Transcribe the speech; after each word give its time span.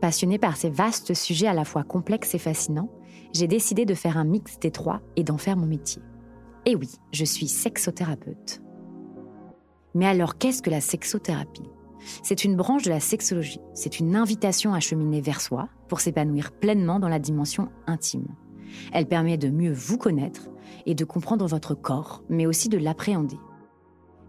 Passionnée 0.00 0.38
par 0.38 0.56
ces 0.56 0.70
vastes 0.70 1.14
sujets 1.14 1.46
à 1.46 1.54
la 1.54 1.64
fois 1.64 1.82
complexes 1.82 2.34
et 2.34 2.38
fascinants, 2.38 2.90
j'ai 3.34 3.46
décidé 3.46 3.84
de 3.84 3.94
faire 3.94 4.16
un 4.16 4.24
mix 4.24 4.58
des 4.58 4.70
trois 4.70 5.00
et 5.16 5.24
d'en 5.24 5.38
faire 5.38 5.56
mon 5.56 5.66
métier. 5.66 6.02
Et 6.66 6.74
oui, 6.74 6.90
je 7.12 7.24
suis 7.24 7.48
sexothérapeute. 7.48 8.62
Mais 9.94 10.06
alors, 10.06 10.38
qu'est-ce 10.38 10.62
que 10.62 10.70
la 10.70 10.80
sexothérapie? 10.80 11.68
C'est 12.22 12.44
une 12.44 12.56
branche 12.56 12.82
de 12.82 12.90
la 12.90 13.00
sexologie. 13.00 13.60
C'est 13.74 14.00
une 14.00 14.16
invitation 14.16 14.72
à 14.72 14.80
cheminer 14.80 15.20
vers 15.20 15.40
soi 15.40 15.68
pour 15.88 16.00
s'épanouir 16.00 16.52
pleinement 16.52 16.98
dans 16.98 17.08
la 17.08 17.18
dimension 17.18 17.68
intime. 17.86 18.28
Elle 18.92 19.06
permet 19.06 19.36
de 19.36 19.50
mieux 19.50 19.72
vous 19.72 19.98
connaître 19.98 20.48
et 20.86 20.94
de 20.94 21.04
comprendre 21.04 21.46
votre 21.46 21.74
corps, 21.74 22.22
mais 22.28 22.46
aussi 22.46 22.68
de 22.68 22.78
l'appréhender. 22.78 23.38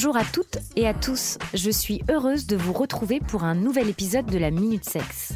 Bonjour 0.00 0.16
à 0.16 0.24
toutes 0.24 0.58
et 0.76 0.86
à 0.86 0.94
tous, 0.94 1.38
je 1.54 1.72
suis 1.72 2.02
heureuse 2.08 2.46
de 2.46 2.54
vous 2.54 2.72
retrouver 2.72 3.18
pour 3.18 3.42
un 3.42 3.56
nouvel 3.56 3.88
épisode 3.88 4.26
de 4.26 4.38
la 4.38 4.52
Minute 4.52 4.84
Sexe. 4.84 5.32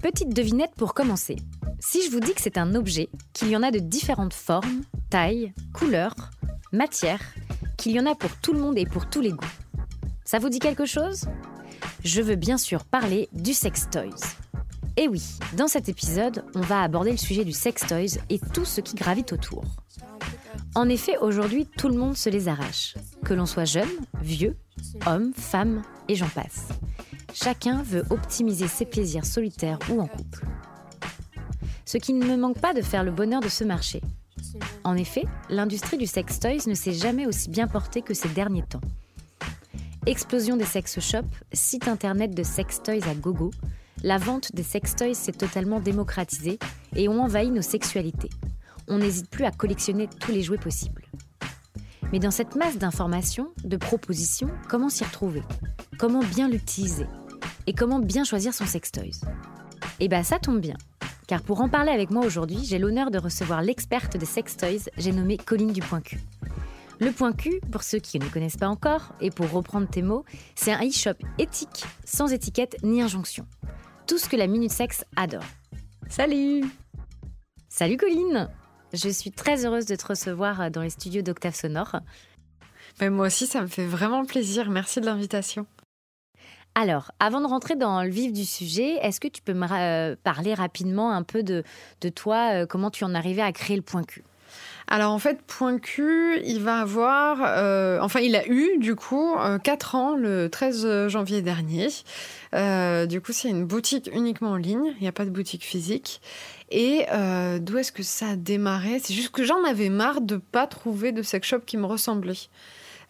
Petite 0.00 0.34
devinette 0.34 0.74
pour 0.78 0.94
commencer. 0.94 1.36
Si 1.78 2.02
je 2.02 2.10
vous 2.10 2.20
dis 2.20 2.32
que 2.32 2.40
c'est 2.40 2.56
un 2.56 2.74
objet, 2.74 3.10
qu'il 3.34 3.48
y 3.48 3.56
en 3.58 3.62
a 3.62 3.70
de 3.70 3.78
différentes 3.78 4.32
formes, 4.32 4.80
tailles, 5.10 5.52
couleurs, 5.74 6.14
matières, 6.72 7.20
qu'il 7.76 7.92
y 7.92 8.00
en 8.00 8.06
a 8.06 8.14
pour 8.14 8.34
tout 8.36 8.54
le 8.54 8.60
monde 8.60 8.78
et 8.78 8.86
pour 8.86 9.10
tous 9.10 9.20
les 9.20 9.32
goûts, 9.32 9.46
ça 10.24 10.38
vous 10.38 10.48
dit 10.48 10.58
quelque 10.58 10.86
chose? 10.86 11.26
Je 12.02 12.22
veux 12.22 12.36
bien 12.36 12.56
sûr 12.56 12.86
parler 12.86 13.28
du 13.34 13.52
sex 13.52 13.90
toys. 13.90 14.24
Et 14.96 15.06
oui, 15.06 15.22
dans 15.58 15.68
cet 15.68 15.90
épisode, 15.90 16.46
on 16.54 16.62
va 16.62 16.80
aborder 16.80 17.10
le 17.10 17.18
sujet 17.18 17.44
du 17.44 17.52
sex 17.52 17.86
toys 17.86 18.22
et 18.30 18.40
tout 18.54 18.64
ce 18.64 18.80
qui 18.80 18.94
gravite 18.94 19.34
autour. 19.34 19.64
En 20.76 20.88
effet, 20.88 21.18
aujourd'hui, 21.18 21.66
tout 21.66 21.88
le 21.88 21.96
monde 21.96 22.16
se 22.16 22.30
les 22.30 22.46
arrache. 22.46 22.94
Que 23.24 23.34
l'on 23.34 23.46
soit 23.46 23.64
jeune, 23.64 23.88
vieux, 24.22 24.56
homme, 25.04 25.32
femme, 25.34 25.82
et 26.08 26.14
j'en 26.14 26.28
passe. 26.28 26.68
Chacun 27.34 27.82
veut 27.82 28.04
optimiser 28.10 28.68
ses 28.68 28.84
plaisirs 28.84 29.24
solitaires 29.24 29.78
ou 29.90 30.00
en 30.00 30.06
couple. 30.06 30.44
Ce 31.84 31.98
qui 31.98 32.12
ne 32.12 32.24
me 32.24 32.36
manque 32.36 32.60
pas 32.60 32.72
de 32.72 32.82
faire 32.82 33.02
le 33.02 33.10
bonheur 33.10 33.40
de 33.40 33.48
ce 33.48 33.64
marché. 33.64 34.00
En 34.84 34.96
effet, 34.96 35.24
l'industrie 35.48 35.98
du 35.98 36.06
sex 36.06 36.38
toys 36.38 36.68
ne 36.68 36.74
s'est 36.74 36.92
jamais 36.92 37.26
aussi 37.26 37.50
bien 37.50 37.66
portée 37.66 38.02
que 38.02 38.14
ces 38.14 38.28
derniers 38.28 38.62
temps. 38.62 38.80
Explosion 40.06 40.56
des 40.56 40.64
sex 40.64 41.00
shops, 41.00 41.26
site 41.52 41.88
internet 41.88 42.32
de 42.32 42.42
sex 42.44 42.80
toys 42.82 43.08
à 43.08 43.14
gogo, 43.14 43.50
la 44.04 44.18
vente 44.18 44.54
des 44.54 44.62
sex 44.62 44.94
toys 44.94 45.14
s'est 45.14 45.32
totalement 45.32 45.80
démocratisée 45.80 46.58
et 46.94 47.08
ont 47.08 47.22
envahi 47.22 47.50
nos 47.50 47.60
sexualités 47.60 48.30
on 48.90 48.98
n'hésite 48.98 49.30
plus 49.30 49.44
à 49.44 49.50
collectionner 49.50 50.08
tous 50.08 50.32
les 50.32 50.42
jouets 50.42 50.58
possibles. 50.58 51.06
Mais 52.12 52.18
dans 52.18 52.32
cette 52.32 52.56
masse 52.56 52.76
d'informations, 52.76 53.52
de 53.64 53.76
propositions, 53.76 54.50
comment 54.68 54.88
s'y 54.88 55.04
retrouver? 55.04 55.42
Comment 55.98 56.24
bien 56.24 56.48
l'utiliser? 56.48 57.06
Et 57.66 57.72
comment 57.72 58.00
bien 58.00 58.24
choisir 58.24 58.52
son 58.52 58.66
sextoys? 58.66 59.20
Eh 60.00 60.08
bien 60.08 60.24
ça 60.24 60.38
tombe 60.38 60.60
bien, 60.60 60.76
car 61.28 61.42
pour 61.42 61.60
en 61.60 61.68
parler 61.68 61.92
avec 61.92 62.10
moi 62.10 62.26
aujourd'hui, 62.26 62.64
j'ai 62.64 62.78
l'honneur 62.78 63.10
de 63.10 63.18
recevoir 63.18 63.62
l'experte 63.62 64.16
des 64.16 64.26
sextoys, 64.26 64.90
j'ai 64.98 65.12
nommé 65.12 65.36
Colline 65.36 65.72
du 65.72 65.80
Point 65.80 66.00
Q. 66.00 66.18
Le 66.98 67.12
Point 67.12 67.32
Q, 67.32 67.60
pour 67.70 67.82
ceux 67.82 67.98
qui 67.98 68.18
ne 68.18 68.28
connaissent 68.28 68.56
pas 68.56 68.68
encore, 68.68 69.14
et 69.20 69.30
pour 69.30 69.50
reprendre 69.50 69.88
tes 69.88 70.02
mots, 70.02 70.24
c'est 70.54 70.72
un 70.72 70.86
e-shop 70.86 71.24
éthique, 71.38 71.84
sans 72.04 72.32
étiquette 72.32 72.76
ni 72.82 73.00
injonction. 73.00 73.46
Tout 74.06 74.18
ce 74.18 74.28
que 74.28 74.36
la 74.36 74.48
Minute 74.48 74.72
Sexe 74.72 75.04
adore. 75.16 75.44
Salut 76.08 76.64
Salut 77.68 77.96
Colline 77.96 78.50
je 78.92 79.08
suis 79.08 79.30
très 79.30 79.64
heureuse 79.64 79.86
de 79.86 79.96
te 79.96 80.06
recevoir 80.06 80.60
euh, 80.60 80.70
dans 80.70 80.82
les 80.82 80.90
studios 80.90 81.22
d'Octave 81.22 81.54
Sonore. 81.54 82.00
Mais 83.00 83.10
moi 83.10 83.26
aussi, 83.26 83.46
ça 83.46 83.60
me 83.62 83.66
fait 83.66 83.86
vraiment 83.86 84.24
plaisir. 84.24 84.70
Merci 84.70 85.00
de 85.00 85.06
l'invitation. 85.06 85.66
Alors, 86.74 87.10
avant 87.18 87.40
de 87.40 87.46
rentrer 87.46 87.74
dans 87.76 88.02
le 88.02 88.10
vif 88.10 88.32
du 88.32 88.44
sujet, 88.44 88.94
est-ce 89.02 89.20
que 89.20 89.28
tu 89.28 89.42
peux 89.42 89.54
me 89.54 89.66
euh, 89.70 90.16
parler 90.22 90.54
rapidement 90.54 91.12
un 91.12 91.22
peu 91.22 91.42
de, 91.42 91.64
de 92.00 92.08
toi, 92.08 92.62
euh, 92.62 92.66
comment 92.66 92.90
tu 92.90 93.04
en 93.04 93.14
arrivé 93.14 93.42
à 93.42 93.52
créer 93.52 93.76
le 93.76 93.82
point 93.82 94.04
Q? 94.04 94.22
Alors 94.88 95.12
en 95.12 95.18
fait, 95.18 95.40
Point 95.42 95.78
Q, 95.78 96.40
il 96.44 96.60
va 96.60 96.80
avoir, 96.80 97.38
enfin 98.02 98.20
il 98.20 98.34
a 98.34 98.46
eu 98.48 98.78
du 98.78 98.96
coup 98.96 99.36
4 99.62 99.94
ans 99.94 100.16
le 100.16 100.48
13 100.48 101.08
janvier 101.08 101.42
dernier. 101.42 101.88
du 102.52 103.20
coup, 103.20 103.32
c'est 103.32 103.48
une 103.48 103.64
boutique 103.64 104.10
uniquement 104.12 104.50
en 104.50 104.56
ligne, 104.56 104.94
il 104.98 105.02
n'y 105.02 105.08
a 105.08 105.12
pas 105.12 105.24
de 105.24 105.30
boutique 105.30 105.64
physique. 105.64 106.20
Et 106.70 107.06
euh, 107.12 107.58
d'où 107.58 107.78
est-ce 107.78 107.92
que 107.92 108.02
ça 108.02 108.30
a 108.30 108.36
démarré? 108.36 109.00
C'est 109.02 109.14
juste 109.14 109.30
que 109.30 109.44
j'en 109.44 109.64
avais 109.64 109.88
marre 109.88 110.20
de 110.20 110.36
pas 110.36 110.66
trouver 110.66 111.12
de 111.12 111.22
sex 111.22 111.46
shop 111.46 111.60
qui 111.66 111.76
me 111.76 111.86
ressemblait. 111.86 112.34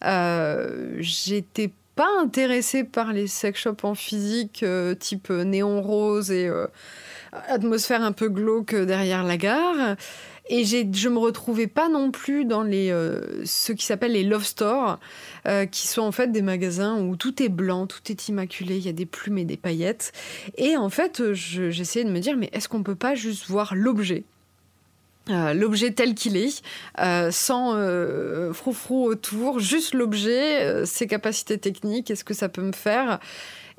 Euh, 0.03 0.95
J'étais 0.99 1.71
pas 1.95 2.09
intéressée 2.19 2.83
par 2.83 3.13
les 3.13 3.27
sex 3.27 3.59
shops 3.59 3.83
en 3.83 3.93
physique 3.93 4.63
euh, 4.63 4.95
type 4.95 5.29
néon 5.29 5.81
rose 5.81 6.31
et 6.31 6.49
atmosphère 7.31 8.01
un 8.01 8.11
peu 8.13 8.29
glauque 8.29 8.73
derrière 8.73 9.23
la 9.23 9.37
gare. 9.37 9.95
Et 10.53 10.65
je 10.65 11.07
me 11.07 11.17
retrouvais 11.17 11.67
pas 11.67 11.87
non 11.87 12.11
plus 12.11 12.43
dans 12.43 12.61
les, 12.61 12.91
euh, 12.91 13.41
ce 13.45 13.71
qui 13.71 13.85
s'appelle 13.85 14.11
les 14.11 14.25
love 14.25 14.43
stores, 14.43 14.99
euh, 15.47 15.65
qui 15.65 15.87
sont 15.87 16.01
en 16.01 16.11
fait 16.11 16.29
des 16.29 16.41
magasins 16.41 16.99
où 16.99 17.15
tout 17.15 17.41
est 17.41 17.47
blanc, 17.47 17.87
tout 17.87 18.01
est 18.09 18.27
immaculé, 18.27 18.75
il 18.75 18.85
y 18.85 18.89
a 18.89 18.93
des 18.93 19.05
plumes 19.05 19.37
et 19.37 19.45
des 19.45 19.55
paillettes. 19.55 20.11
Et 20.57 20.75
en 20.75 20.89
fait, 20.89 21.31
j'essayais 21.31 22.03
de 22.03 22.11
me 22.11 22.19
dire, 22.19 22.35
mais 22.35 22.49
est-ce 22.51 22.67
qu'on 22.67 22.83
peut 22.83 22.95
pas 22.95 23.15
juste 23.15 23.47
voir 23.47 23.73
l'objet 23.73 24.25
euh, 25.29 25.53
l'objet 25.53 25.91
tel 25.91 26.15
qu'il 26.15 26.35
est, 26.35 26.61
sans 27.31 27.73
froufrou 28.53 29.05
autour, 29.05 29.59
juste 29.59 29.93
l'objet, 29.93 30.85
ses 30.85 31.07
capacités 31.07 31.59
techniques, 31.59 32.11
est-ce 32.11 32.25
que 32.25 32.33
ça 32.33 32.49
peut 32.49 32.63
me 32.63 32.73
faire 32.73 33.19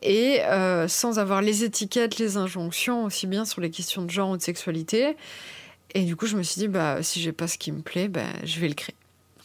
et 0.05 0.41
sans 0.89 1.19
avoir 1.19 1.43
les 1.43 1.65
étiquettes, 1.65 2.19
les 2.19 2.39
injonctions, 2.39 3.05
aussi 3.05 3.27
bien 3.27 3.45
sur 3.45 3.61
les 3.61 3.71
questions 3.71 4.03
de 4.03 4.11
genre 4.11 4.31
ou 4.31 4.37
de 4.37 4.43
sexualité. 4.43 5.17
Et 5.95 6.05
du 6.05 6.17
coup, 6.17 6.27
je 6.27 6.37
me 6.37 6.43
suis 6.43 6.59
dit, 6.59 6.69
bah, 6.69 7.03
si 7.03 7.21
j'ai 7.21 7.33
pas 7.33 7.47
ce 7.47 7.59
qui 7.59 7.73
me 7.73 7.83
plaît, 7.83 8.09
bah, 8.09 8.27
je 8.45 8.61
vais 8.61 8.69
le 8.69 8.75
créer. 8.75 8.95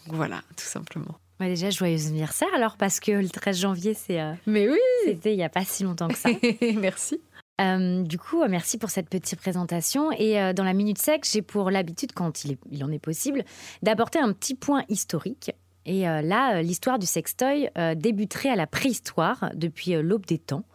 voilà, 0.08 0.42
tout 0.56 0.66
simplement. 0.66 1.16
Bah 1.40 1.46
déjà, 1.46 1.70
joyeux 1.70 2.08
anniversaire 2.08 2.48
alors, 2.56 2.78
parce 2.78 3.00
que 3.00 3.12
le 3.12 3.30
13 3.30 3.60
janvier, 3.60 3.94
c'est. 3.94 4.20
Euh, 4.20 4.34
Mais 4.48 4.68
oui 4.68 4.80
C'était 5.06 5.34
il 5.34 5.38
n'y 5.38 5.44
a 5.44 5.50
pas 5.50 5.66
si 5.66 5.84
longtemps 5.84 6.08
que 6.08 6.18
ça. 6.18 6.30
merci. 6.76 7.22
Euh, 7.62 8.02
du 8.02 8.18
coup, 8.18 8.42
euh, 8.42 8.48
merci 8.50 8.78
pour 8.78 8.90
cette 8.90 9.10
petite 9.10 9.40
présentation. 9.40 10.12
Et 10.12 10.54
dans 10.54 10.64
la 10.64 10.74
Minute 10.74 10.98
Sec, 10.98 11.28
j'ai 11.32 11.44
pour 11.44 11.70
l'habitude, 11.70 12.12
quand 12.14 12.44
il, 12.44 12.58
il, 12.72 12.84
en 12.84 12.92
est 12.92 13.00
possible, 13.00 13.44
d'apporter 13.84 14.20
un 14.20 14.34
petit 14.34 14.56
point 14.56 14.84
historique. 14.90 15.52
Et 15.86 16.02
là, 16.02 16.62
l'histoire 16.62 17.00
du 17.00 17.06
sextoy 17.06 17.70
débuterait 17.96 18.50
à 18.50 18.58
la 18.58 18.68
préhistoire, 18.68 19.52
depuis 19.54 19.94
l'aube 19.94 20.26
des 20.26 20.38
temps. 20.38 20.66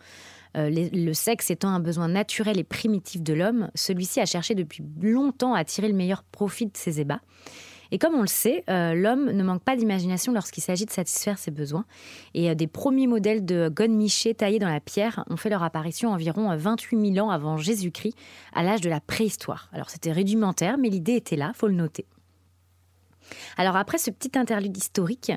Euh, 0.57 0.71
le 0.93 1.13
sexe 1.13 1.51
étant 1.51 1.69
un 1.69 1.81
besoin 1.81 2.09
naturel 2.09 2.59
et 2.59 2.65
primitif 2.65 3.23
de 3.23 3.33
l'homme, 3.33 3.71
celui-ci 3.75 4.21
a 4.21 4.27
cherché 4.27 4.55
depuis 4.55 4.85
longtemps 5.01 5.55
à 5.55 5.65
tirer 5.65 5.89
le 5.89 5.95
meilleur 5.95 6.23
profit 6.23 6.67
de 6.67 6.77
ses 6.77 7.01
ébats. 7.01 7.21
Et 7.91 7.99
comme 7.99 8.15
on 8.15 8.23
le 8.23 8.27
sait, 8.27 8.65
euh, 8.71 8.95
l'homme 8.95 9.31
ne 9.31 9.43
manque 9.43 9.63
pas 9.63 9.77
d'imagination 9.77 10.33
lorsqu'il 10.33 10.63
s'agit 10.63 10.87
de 10.87 10.91
satisfaire 10.91 11.39
ses 11.39 11.51
besoins. 11.51 11.85
Et 12.33 12.49
euh, 12.49 12.55
des 12.55 12.67
premiers 12.67 13.07
modèles 13.07 13.45
de 13.45 13.69
gonne-miché 13.69 14.35
taillés 14.35 14.59
dans 14.59 14.69
la 14.69 14.81
pierre 14.81 15.25
ont 15.29 15.37
fait 15.37 15.51
leur 15.51 15.63
apparition 15.63 16.11
environ 16.11 16.57
28 16.57 17.15
000 17.15 17.27
ans 17.27 17.31
avant 17.31 17.59
Jésus-Christ, 17.59 18.17
à 18.55 18.63
l'âge 18.63 18.81
de 18.81 18.89
la 18.89 19.01
préhistoire. 19.01 19.69
Alors 19.73 19.91
c'était 19.91 20.13
rudimentaire, 20.13 20.79
mais 20.79 20.89
l'idée 20.89 21.17
était 21.17 21.37
là, 21.37 21.53
faut 21.55 21.69
le 21.69 21.75
noter. 21.75 22.07
Alors 23.57 23.77
après 23.77 23.99
ce 23.99 24.11
petit 24.11 24.39
interlude 24.39 24.77
historique, 24.77 25.33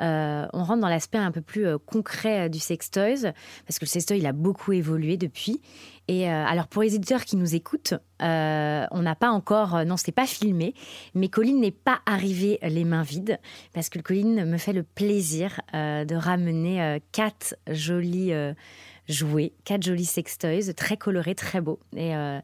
euh, 0.00 0.46
on 0.52 0.64
rentre 0.64 0.80
dans 0.80 0.88
l'aspect 0.88 1.18
un 1.18 1.32
peu 1.32 1.40
plus 1.40 1.66
euh, 1.66 1.78
concret 1.78 2.46
euh, 2.46 2.48
du 2.48 2.58
sextoys, 2.58 3.32
parce 3.66 3.78
que 3.78 3.84
le 3.84 3.90
sextoy 3.90 4.26
a 4.26 4.32
beaucoup 4.32 4.72
évolué 4.72 5.16
depuis. 5.16 5.60
Et 6.08 6.28
alors 6.28 6.68
pour 6.68 6.82
les 6.82 6.94
éditeurs 6.94 7.24
qui 7.24 7.34
nous 7.34 7.56
écoutent, 7.56 7.94
on 8.20 9.02
n'a 9.02 9.16
pas 9.18 9.30
encore, 9.30 9.84
non 9.84 9.96
c'est 9.96 10.12
pas 10.12 10.24
filmé, 10.24 10.72
mais 11.14 11.26
Colline 11.26 11.58
n'est 11.58 11.72
pas 11.72 11.98
arrivée 12.06 12.60
les 12.62 12.84
mains 12.84 13.02
vides, 13.02 13.40
parce 13.72 13.88
que 13.88 13.98
Colline 13.98 14.44
me 14.44 14.56
fait 14.56 14.72
le 14.72 14.84
plaisir 14.84 15.60
de 15.72 16.14
ramener 16.14 17.00
quatre 17.10 17.56
jolies 17.68 18.32
jouer 19.08 19.52
quatre 19.64 19.84
jolis 19.84 20.04
sextoys, 20.04 20.74
très 20.74 20.96
colorés, 20.96 21.34
très 21.34 21.60
beaux. 21.60 21.78
Et 21.96 22.14
euh, 22.14 22.40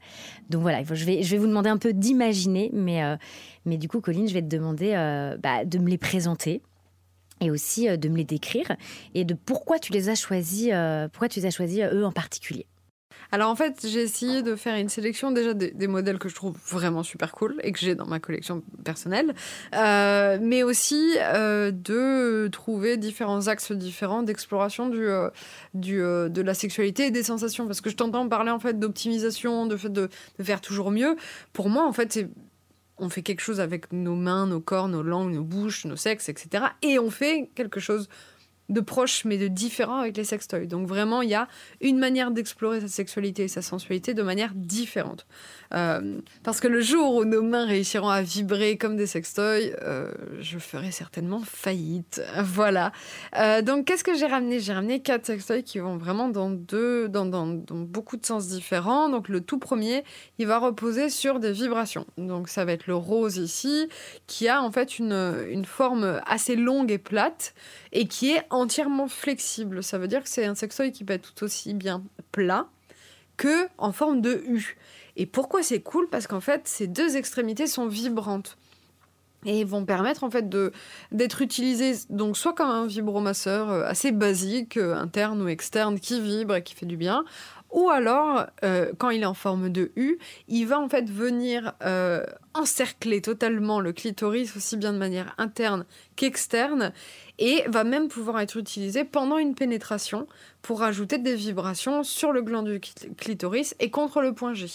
donc 0.51 0.63
voilà, 0.63 0.83
je 0.85 1.05
vais, 1.05 1.23
vous 1.39 1.47
demander 1.47 1.71
un 1.71 1.79
peu 1.79 1.93
d'imaginer, 1.93 2.71
mais, 2.73 3.03
euh, 3.03 3.17
du 3.65 3.89
coup, 3.89 4.01
Colline, 4.01 4.29
je 4.29 4.35
vais 4.35 4.43
te 4.43 4.47
demander 4.47 4.93
euh, 4.95 5.37
bah, 5.39 5.65
de 5.65 5.79
me 5.79 5.89
les 5.89 5.99
présenter 5.99 6.63
et 7.41 7.51
aussi 7.51 7.89
de 7.99 8.09
me 8.09 8.17
les 8.17 8.25
décrire 8.25 8.77
et 9.15 9.25
de 9.25 9.35
pourquoi 9.35 9.81
tu 9.81 9.93
les 9.93 10.09
as 10.09 10.15
choisis, 10.15 10.71
pourquoi 11.13 11.29
tu 11.29 11.41
les 11.41 11.47
as 11.47 11.51
choisis 11.51 11.83
eux 11.93 12.05
en 12.05 12.13
particulier. 12.13 12.67
Alors 13.33 13.49
en 13.49 13.57
fait, 13.57 13.87
j'ai 13.89 14.03
essayé 14.03 14.43
de 14.43 14.55
faire 14.57 14.77
une 14.77 14.91
sélection 14.91 15.31
déjà 15.31 15.55
des, 15.55 15.87
modèles 15.87 16.19
que 16.19 16.29
je 16.29 16.35
trouve 16.35 16.55
vraiment 16.69 17.03
super 17.03 17.33
cool 17.33 17.59
et 17.63 17.73
que 17.73 17.79
j'ai 17.79 17.95
dans 17.95 18.05
ma 18.05 18.21
collection 18.21 18.63
personnelle, 18.85 19.35
euh, 19.75 20.39
mais 20.41 20.63
aussi 20.63 21.17
euh, 21.19 21.71
de 21.71 22.49
trouver 22.53 22.99
différents 22.99 23.49
axes 23.49 23.73
différents 23.73 24.23
d'exploration 24.23 24.91
du, 24.91 25.07
euh, 25.07 25.31
du 25.73 25.97
de 25.97 26.43
la 26.43 26.53
sexualité 26.53 27.07
et 27.07 27.11
des 27.11 27.23
sensations. 27.23 27.67
Parce 27.67 27.81
que 27.81 27.89
je 27.89 27.97
t'entends 27.97 28.29
parler 28.29 28.51
en 28.51 28.59
fait 28.59 28.79
d'optimisation, 28.79 29.67
de 29.67 29.79
fait 29.79 29.91
de, 29.91 30.11
de, 30.39 30.45
faire 30.45 30.61
toujours 30.61 30.91
mieux. 30.91 31.17
Pour 31.55 31.71
moi, 31.71 31.87
en 31.87 31.93
fait, 31.93 32.13
c'est 32.13 32.29
on 32.99 33.09
fait 33.09 33.23
quelque 33.23 33.41
chose 33.41 33.61
avec 33.61 33.93
nos 33.93 34.15
mains, 34.15 34.47
nos 34.47 34.61
corps, 34.61 34.89
nos 34.89 35.03
langues, 35.03 35.33
nos 35.33 35.43
bouches, 35.43 35.87
nos 35.87 35.97
sexes, 35.97 36.29
etc. 36.29 36.67
Et 36.83 36.99
on 36.99 37.11
fait 37.11 37.51
quelque 37.55 37.81
chose 37.81 38.09
de 38.69 38.81
proche 38.81 39.25
mais 39.25 39.39
de 39.39 39.49
différent 39.49 39.99
avec 39.99 40.17
les 40.17 40.25
sextoys. 40.25 40.67
Donc 40.67 40.87
vraiment, 40.87 41.23
il 41.23 41.31
y 41.31 41.35
a 41.35 41.49
une 41.81 41.99
manière 41.99 42.31
d'explorer 42.31 42.81
sa 42.81 42.89
sexualité 42.89 43.45
et 43.45 43.49
sa 43.49 43.63
sensualité 43.63 44.15
de 44.15 44.23
manière 44.23 44.53
différente. 44.55 45.27
Euh, 45.75 46.19
parce 46.43 46.61
que 46.61 46.69
le 46.69 46.81
jour 46.81 47.15
où 47.17 47.25
nos 47.25 47.43
mains 47.43 47.67
réussiront 47.67 48.09
à 48.09 48.23
vibrer 48.23 48.77
comme 48.77 48.97
des 48.97 49.07
sextoys, 49.07 49.75
euh, 49.83 50.13
je 50.41 50.59
ferai 50.59 50.91
certainement 50.91 51.41
faillite. 51.45 52.23
Voilà. 52.43 52.93
Euh, 53.39 53.63
donc 53.63 53.87
qu'est-ce 53.87 54.05
que 54.05 54.15
j'ai 54.15 54.27
ramené? 54.27 54.61
J'ai 54.61 54.73
ramené 54.73 55.01
quatre 55.01 55.27
sextoys 55.27 55.63
qui 55.63 55.79
vont 55.79 55.97
vraiment 55.97 56.29
dans 56.29 56.51
deux, 56.51 57.09
dans, 57.09 57.25
dans, 57.25 57.47
dans, 57.47 57.77
beaucoup 57.77 58.17
de 58.17 58.27
sens 58.27 58.49
différents. 58.49 59.09
Donc 59.09 59.29
le 59.29 59.41
tout 59.41 59.59
premier, 59.59 60.05
il 60.39 60.47
va 60.47 60.59
reposer 60.59 61.09
sur 61.09 61.41
des 61.41 61.53
vibrations. 61.53 62.07
Donc 62.19 62.49
ça 62.49 62.65
va 62.65 62.73
être 62.73 62.87
le 62.87 62.97
rose 62.97 63.39
ici, 63.39 63.89
qui 64.27 64.49
a 64.49 64.63
en 64.63 64.71
fait 64.71 64.99
une, 64.99 65.35
une 65.51 65.65
forme 65.65 66.21
assez 66.27 66.57
longue 66.57 66.91
et 66.91 66.99
plate 66.99 67.55
et 67.93 68.07
qui 68.07 68.33
est 68.33 68.43
entièrement 68.63 69.09
flexible. 69.09 69.83
Ça 69.83 69.99
veut 69.99 70.09
dire 70.09 70.23
que 70.23 70.29
c'est 70.29 70.47
un 70.47 70.55
sextoy 70.55 70.93
qui 70.93 71.05
peut 71.05 71.15
être 71.15 71.35
tout 71.35 71.45
aussi 71.45 71.75
bien 71.75 72.03
plat 72.31 72.69
que 73.37 73.69
en 73.79 73.93
forme 73.93 74.21
de 74.21 74.43
U. 74.47 74.77
Et 75.17 75.27
pourquoi 75.27 75.63
c'est 75.63 75.81
cool? 75.81 76.09
Parce 76.09 76.27
qu'en 76.27 76.41
fait, 76.41 76.69
ces 76.69 76.87
deux 76.87 77.17
extrémités 77.17 77.67
sont 77.67 77.87
vibrantes 77.87 78.57
et 79.45 79.65
vont 79.65 79.85
permettre 79.85 80.23
en 80.23 80.31
fait 80.31 80.49
d'être 81.11 81.43
utilisés 81.43 81.95
donc 82.11 82.37
soit 82.37 82.53
comme 82.53 82.71
un 82.71 82.87
vibromasseur 82.87 83.71
euh, 83.71 83.85
assez 83.85 84.13
basique 84.13 84.77
euh, 84.77 84.95
interne 84.95 85.43
ou 85.43 85.49
externe 85.49 85.99
qui 85.99 86.21
vibre 86.21 86.55
et 86.55 86.63
qui 86.63 86.75
fait 86.75 86.87
du 86.87 86.97
bien 86.97 87.25
ou 87.73 87.89
alors, 87.89 88.47
euh, 88.65 88.93
quand 88.99 89.09
il 89.09 89.23
est 89.23 89.27
en 89.27 89.35
forme 89.35 89.71
de 89.71 89.93
U, 89.97 90.19
il 90.47 90.67
va 90.67 90.79
en 90.79 90.91
fait 90.91 91.09
venir 91.09 91.73
euh, 91.83 92.23
encercler 92.53 93.23
totalement 93.23 93.81
le 93.81 93.95
clitoris, 93.95 94.55
aussi 94.55 94.77
bien 94.77 94.93
de 94.93 94.99
manière 94.99 95.35
interne 95.39 95.87
qu'externe, 96.15 96.93
et 97.39 97.65
va 97.69 97.85
même 97.85 98.09
pouvoir 98.09 98.41
être 98.41 98.59
utilisé 98.59 99.05
pendant 99.05 99.39
une 99.39 99.55
pénétration 99.55 100.27
pour 100.61 100.83
ajouter 100.83 101.17
des 101.17 101.35
vibrations 101.35 102.05
sur 102.05 102.33
le 102.33 102.43
gland 102.43 102.63
du 102.63 102.79
clitoris 103.17 103.75
et 103.81 103.91
contre 103.91 104.21
le 104.21 104.35
point 104.35 104.53
G. 104.53 104.67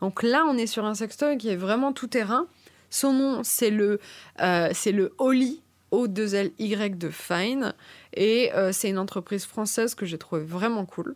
Donc 0.00 0.22
là, 0.22 0.46
on 0.48 0.56
est 0.56 0.66
sur 0.66 0.86
un 0.86 0.94
sextoy 0.94 1.36
qui 1.36 1.50
est 1.50 1.56
vraiment 1.56 1.92
tout 1.92 2.06
terrain. 2.06 2.46
Son 2.88 3.12
nom, 3.12 3.40
c'est 3.44 3.70
le, 3.70 4.00
euh, 4.40 4.72
le 4.86 5.14
Oli 5.18 5.60
O2LY 5.92 6.96
de 6.96 7.10
Fine, 7.10 7.74
et 8.14 8.50
c'est 8.72 8.88
une 8.90 8.98
entreprise 8.98 9.44
française 9.44 9.94
que 9.94 10.04
j'ai 10.04 10.18
trouvé 10.18 10.42
vraiment 10.42 10.84
cool. 10.84 11.14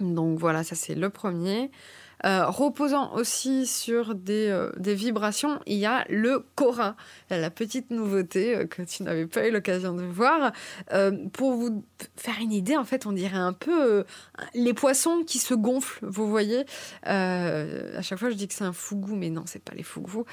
Donc 0.00 0.38
voilà, 0.38 0.64
ça 0.64 0.74
c'est 0.74 0.94
le 0.94 1.10
premier. 1.10 1.70
Euh, 2.26 2.46
reposant 2.46 3.14
aussi 3.14 3.66
sur 3.66 4.14
des, 4.14 4.48
euh, 4.48 4.70
des, 4.76 4.94
vibrations, 4.94 5.58
il 5.66 5.78
y 5.78 5.86
a 5.86 6.04
le 6.10 6.44
Cora, 6.54 6.94
la 7.30 7.48
petite 7.50 7.90
nouveauté 7.90 8.54
euh, 8.54 8.66
que 8.66 8.82
tu 8.82 9.04
n'avais 9.04 9.26
pas 9.26 9.48
eu 9.48 9.50
l'occasion 9.50 9.94
de 9.94 10.02
voir. 10.02 10.52
pour 11.32 11.52
vous 11.52 11.84
faire 12.16 12.34
une 12.40 12.52
idée, 12.52 12.76
en 12.76 12.84
fait, 12.84 13.06
on 13.06 13.12
dirait 13.12 13.36
un 13.36 13.52
peu 13.52 14.04
les 14.54 14.74
poissons 14.74 15.22
qui 15.26 15.38
se 15.38 15.54
gonflent, 15.54 16.04
vous 16.06 16.28
voyez. 16.28 16.64
à 17.04 18.02
chaque 18.02 18.18
fois, 18.18 18.30
je 18.30 18.34
dis 18.34 18.48
que 18.48 18.54
c'est 18.54 18.64
un 18.64 18.72
fougou, 18.72 19.14
mais 19.14 19.30
non, 19.30 19.44
c'est 19.46 19.62
pas 19.62 19.74
les 19.74 19.82
fougous. 19.82 20.24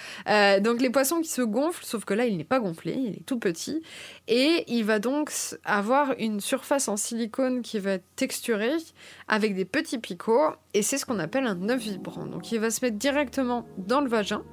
donc 0.61 0.81
les 0.81 0.89
poissons 0.89 1.21
qui 1.21 1.29
se 1.29 1.41
gonflent, 1.41 1.85
sauf 1.85 2.05
que 2.05 2.13
là, 2.13 2.25
il 2.25 2.37
n'est 2.37 2.43
pas 2.43 2.59
gonflé, 2.59 2.93
il 2.93 3.13
est 3.17 3.25
tout 3.25 3.39
petit. 3.39 3.81
Et 4.27 4.65
il 4.67 4.83
va 4.83 4.99
donc 4.99 5.31
avoir 5.63 6.15
une 6.19 6.41
surface 6.41 6.87
en 6.87 6.97
silicone 6.97 7.61
qui 7.61 7.79
va 7.79 7.91
être 7.91 8.05
texturée 8.15 8.77
avec 9.27 9.55
des 9.55 9.65
petits 9.65 9.97
picots. 9.97 10.53
Et 10.73 10.81
c'est 10.81 10.97
ce 10.97 11.05
qu'on 11.05 11.19
appelle 11.19 11.45
un 11.45 11.69
œuf 11.69 11.81
vibrant. 11.81 12.25
Donc 12.25 12.51
il 12.51 12.59
va 12.59 12.69
se 12.69 12.83
mettre 12.83 12.97
directement 12.97 13.65
dans 13.77 14.01
le 14.01 14.09
vagin. 14.09 14.43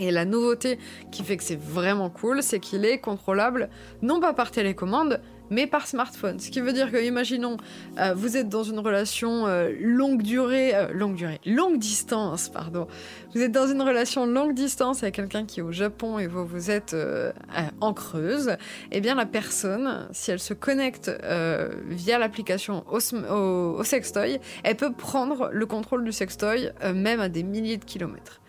Et 0.00 0.10
la 0.10 0.24
nouveauté 0.24 0.78
qui 1.12 1.22
fait 1.22 1.36
que 1.36 1.44
c'est 1.44 1.60
vraiment 1.60 2.10
cool, 2.10 2.42
c'est 2.42 2.58
qu'il 2.58 2.84
est 2.84 2.98
contrôlable 2.98 3.70
non 4.02 4.20
pas 4.20 4.32
par 4.32 4.50
télécommande, 4.50 5.20
mais 5.50 5.66
par 5.66 5.86
smartphone. 5.86 6.38
Ce 6.40 6.50
qui 6.50 6.60
veut 6.60 6.72
dire 6.72 6.90
que, 6.90 7.02
imaginons, 7.02 7.56
euh, 7.98 8.14
vous 8.14 8.36
êtes 8.36 8.48
dans 8.48 8.62
une 8.62 8.78
relation 8.78 9.46
euh, 9.46 9.70
longue 9.80 10.22
durée, 10.22 10.74
euh, 10.74 10.92
longue 10.92 11.14
durée, 11.14 11.40
longue 11.46 11.78
distance, 11.78 12.48
pardon. 12.48 12.86
Vous 13.34 13.40
êtes 13.40 13.52
dans 13.52 13.66
une 13.66 13.82
relation 13.82 14.26
longue 14.26 14.54
distance 14.54 15.02
avec 15.02 15.16
quelqu'un 15.16 15.44
qui 15.44 15.60
est 15.60 15.62
au 15.62 15.72
Japon 15.72 16.18
et 16.18 16.26
vous, 16.26 16.46
vous 16.46 16.70
êtes 16.70 16.96
en 17.80 17.92
Creuse. 17.92 18.56
eh 18.92 19.00
bien, 19.00 19.14
la 19.14 19.26
personne, 19.26 20.08
si 20.12 20.30
elle 20.30 20.38
se 20.38 20.54
connecte 20.54 21.10
via 21.88 22.18
l'application 22.18 22.84
au, 22.88 23.82
sextoy, 23.82 24.38
elle 24.62 24.76
peut 24.76 24.92
prendre 24.92 25.50
le 25.52 25.66
contrôle 25.66 26.04
du 26.04 26.12
sextoy 26.12 26.70
même 26.94 27.20
à 27.20 27.28
des 27.28 27.42
milliers 27.42 27.76
de 27.76 27.84
kilomètres. 27.84 28.40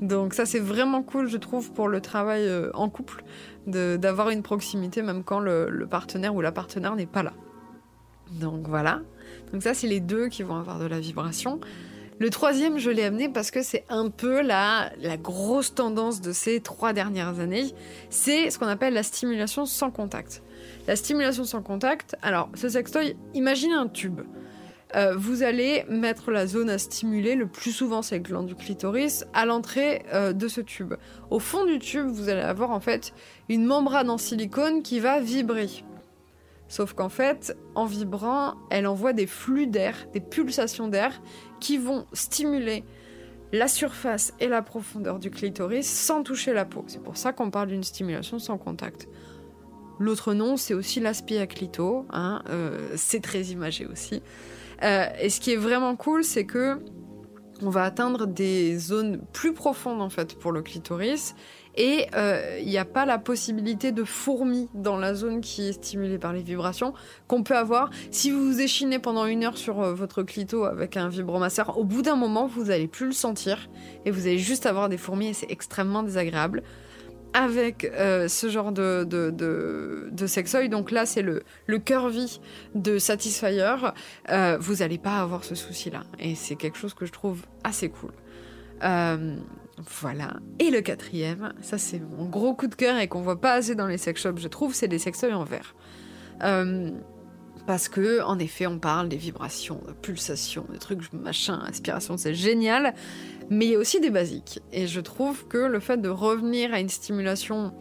Donc 0.00 0.34
ça 0.34 0.46
c'est 0.46 0.60
vraiment 0.60 1.02
cool 1.02 1.28
je 1.28 1.36
trouve 1.36 1.72
pour 1.72 1.88
le 1.88 2.00
travail 2.00 2.48
en 2.74 2.88
couple 2.88 3.24
d'avoir 3.66 4.30
une 4.30 4.42
proximité 4.42 5.02
même 5.02 5.24
quand 5.24 5.40
le, 5.40 5.86
partenaire 5.90 6.34
ou 6.34 6.40
la 6.40 6.52
partenaire 6.52 6.94
n'est 6.96 7.06
pas 7.06 7.22
là. 7.22 7.32
Donc 8.32 8.68
voilà. 8.68 9.00
Donc 9.52 9.62
ça, 9.62 9.74
c'est 9.74 9.86
les 9.86 10.00
deux 10.00 10.28
qui 10.28 10.42
vont 10.42 10.56
avoir 10.56 10.78
de 10.78 10.86
la 10.86 11.00
vibration. 11.00 11.60
Le 12.18 12.30
troisième, 12.30 12.78
je 12.78 12.90
l'ai 12.90 13.04
amené 13.04 13.28
parce 13.28 13.50
que 13.50 13.62
c'est 13.62 13.84
un 13.88 14.10
peu 14.10 14.42
la, 14.42 14.90
la 15.00 15.16
grosse 15.16 15.74
tendance 15.74 16.20
de 16.20 16.32
ces 16.32 16.60
trois 16.60 16.92
dernières 16.92 17.38
années. 17.38 17.66
C'est 18.10 18.50
ce 18.50 18.58
qu'on 18.58 18.66
appelle 18.66 18.94
la 18.94 19.04
stimulation 19.04 19.66
sans 19.66 19.90
contact. 19.90 20.42
La 20.88 20.96
stimulation 20.96 21.44
sans 21.44 21.62
contact, 21.62 22.16
alors 22.22 22.50
ce 22.54 22.68
sextoy, 22.68 23.16
imaginez 23.34 23.74
un 23.74 23.86
tube. 23.86 24.20
Euh, 24.96 25.14
vous 25.16 25.42
allez 25.42 25.84
mettre 25.88 26.30
la 26.30 26.46
zone 26.46 26.70
à 26.70 26.78
stimuler, 26.78 27.34
le 27.34 27.46
plus 27.46 27.72
souvent 27.72 28.00
c'est 28.00 28.16
le 28.16 28.22
gland 28.22 28.42
du 28.42 28.54
clitoris, 28.54 29.24
à 29.34 29.44
l'entrée 29.44 30.02
euh, 30.14 30.32
de 30.32 30.48
ce 30.48 30.62
tube. 30.62 30.94
Au 31.30 31.38
fond 31.38 31.66
du 31.66 31.78
tube, 31.78 32.06
vous 32.06 32.28
allez 32.28 32.40
avoir 32.40 32.70
en 32.70 32.80
fait 32.80 33.12
une 33.48 33.64
membrane 33.64 34.08
en 34.08 34.18
silicone 34.18 34.82
qui 34.82 35.00
va 35.00 35.20
vibrer. 35.20 35.68
Sauf 36.68 36.92
qu'en 36.92 37.08
fait, 37.08 37.56
en 37.74 37.86
vibrant, 37.86 38.54
elle 38.70 38.86
envoie 38.86 39.14
des 39.14 39.26
flux 39.26 39.66
d'air, 39.66 40.06
des 40.12 40.20
pulsations 40.20 40.88
d'air 40.88 41.20
qui 41.60 41.78
vont 41.78 42.06
stimuler 42.12 42.84
la 43.52 43.68
surface 43.68 44.34
et 44.40 44.48
la 44.48 44.60
profondeur 44.60 45.18
du 45.18 45.30
clitoris 45.30 45.86
sans 45.86 46.22
toucher 46.22 46.52
la 46.52 46.66
peau. 46.66 46.84
C'est 46.86 47.02
pour 47.02 47.16
ça 47.16 47.32
qu'on 47.32 47.50
parle 47.50 47.68
d'une 47.68 47.84
stimulation 47.84 48.38
sans 48.38 48.58
contact. 48.58 49.08
L'autre 49.98 50.34
nom, 50.34 50.56
c'est 50.56 50.74
aussi 50.74 51.00
l'aspi 51.00 51.38
à 51.38 51.46
clito. 51.46 52.06
Hein, 52.10 52.42
euh, 52.50 52.92
c'est 52.96 53.20
très 53.20 53.44
imagé 53.44 53.86
aussi. 53.86 54.22
Euh, 54.82 55.06
et 55.20 55.30
ce 55.30 55.40
qui 55.40 55.52
est 55.52 55.56
vraiment 55.56 55.96
cool, 55.96 56.24
c'est 56.24 56.44
que 56.44 56.78
on 57.62 57.70
va 57.70 57.82
atteindre 57.82 58.26
des 58.26 58.78
zones 58.78 59.20
plus 59.32 59.52
profondes 59.52 60.00
en 60.00 60.10
fait 60.10 60.38
pour 60.38 60.52
le 60.52 60.62
clitoris. 60.62 61.34
Et 61.76 62.06
euh, 62.14 62.58
il 62.60 62.68
n'y 62.68 62.78
a 62.78 62.84
pas 62.84 63.06
la 63.06 63.18
possibilité 63.18 63.92
de 63.92 64.02
fourmis 64.02 64.68
dans 64.74 64.96
la 64.96 65.14
zone 65.14 65.40
qui 65.40 65.68
est 65.68 65.72
stimulée 65.72 66.18
par 66.18 66.32
les 66.32 66.42
vibrations 66.42 66.92
qu'on 67.28 67.44
peut 67.44 67.56
avoir. 67.56 67.90
Si 68.10 68.32
vous 68.32 68.44
vous 68.44 68.60
échinez 68.60 68.98
pendant 68.98 69.26
une 69.26 69.44
heure 69.44 69.56
sur 69.56 69.80
euh, 69.80 69.94
votre 69.94 70.24
clito 70.24 70.64
avec 70.64 70.96
un 70.96 71.08
vibromasseur, 71.08 71.78
au 71.78 71.84
bout 71.84 72.02
d'un 72.02 72.16
moment, 72.16 72.46
vous 72.46 72.64
n'allez 72.64 72.88
plus 72.88 73.06
le 73.06 73.12
sentir. 73.12 73.68
Et 74.04 74.10
vous 74.10 74.26
allez 74.26 74.38
juste 74.38 74.66
avoir 74.66 74.88
des 74.88 74.98
fourmis 74.98 75.28
et 75.28 75.34
c'est 75.34 75.50
extrêmement 75.50 76.02
désagréable 76.02 76.62
avec 77.34 77.84
euh, 77.84 78.28
ce 78.28 78.48
genre 78.48 78.72
de, 78.72 79.04
de, 79.04 79.30
de, 80.10 80.26
sexoil, 80.26 80.68
donc 80.68 80.90
là 80.90 81.06
c'est 81.06 81.22
le, 81.22 81.42
le 81.66 81.78
curvy 81.78 82.40
de 82.74 82.98
Satisfyer, 82.98 83.76
vous 84.60 84.74
n'allez 84.76 84.98
pas 84.98 85.20
avoir 85.20 85.44
ce 85.44 85.54
souci-là. 85.54 86.04
Et 86.18 86.34
c'est 86.34 86.56
quelque 86.56 86.78
chose 86.78 86.94
que 86.94 87.06
je 87.06 87.12
trouve 87.12 87.42
assez 87.64 87.88
cool. 87.88 88.12
Voilà. 90.00 90.38
Et 90.58 90.70
le 90.70 90.80
quatrième, 90.80 91.52
ça 91.60 91.78
c'est 91.78 92.00
mon 92.00 92.24
gros 92.26 92.54
coup 92.54 92.66
de 92.66 92.74
cœur 92.74 92.98
et 92.98 93.06
qu'on 93.06 93.22
voit 93.22 93.40
pas 93.40 93.52
assez 93.52 93.74
dans 93.74 93.86
les 93.86 93.98
sex 93.98 94.20
shops, 94.20 94.38
je 94.38 94.48
trouve, 94.48 94.74
c'est 94.74 94.88
des 94.88 94.98
sextoys 94.98 95.32
en 95.32 95.44
verre. 95.44 95.74
Euh, 97.68 97.72
parce 97.78 97.88
que, 97.88 98.22
en 98.22 98.38
effet, 98.38 98.66
on 98.66 98.78
parle 98.78 99.08
des 99.08 99.16
vibrations, 99.16 99.80
de 99.86 99.92
pulsations, 99.92 100.66
des 100.72 100.78
trucs 100.78 101.12
machin, 101.12 101.60
aspiration, 101.66 102.16
c'est 102.16 102.34
génial. 102.34 102.94
Mais 103.50 103.66
il 103.66 103.72
y 103.72 103.74
a 103.76 103.78
aussi 103.78 104.00
des 104.00 104.10
basiques. 104.10 104.60
Et 104.72 104.86
je 104.86 105.00
trouve 105.00 105.46
que 105.46 105.58
le 105.58 105.80
fait 105.80 105.98
de 105.98 106.08
revenir 106.08 106.72
à 106.72 106.80
une 106.80 106.88
stimulation 106.88 107.72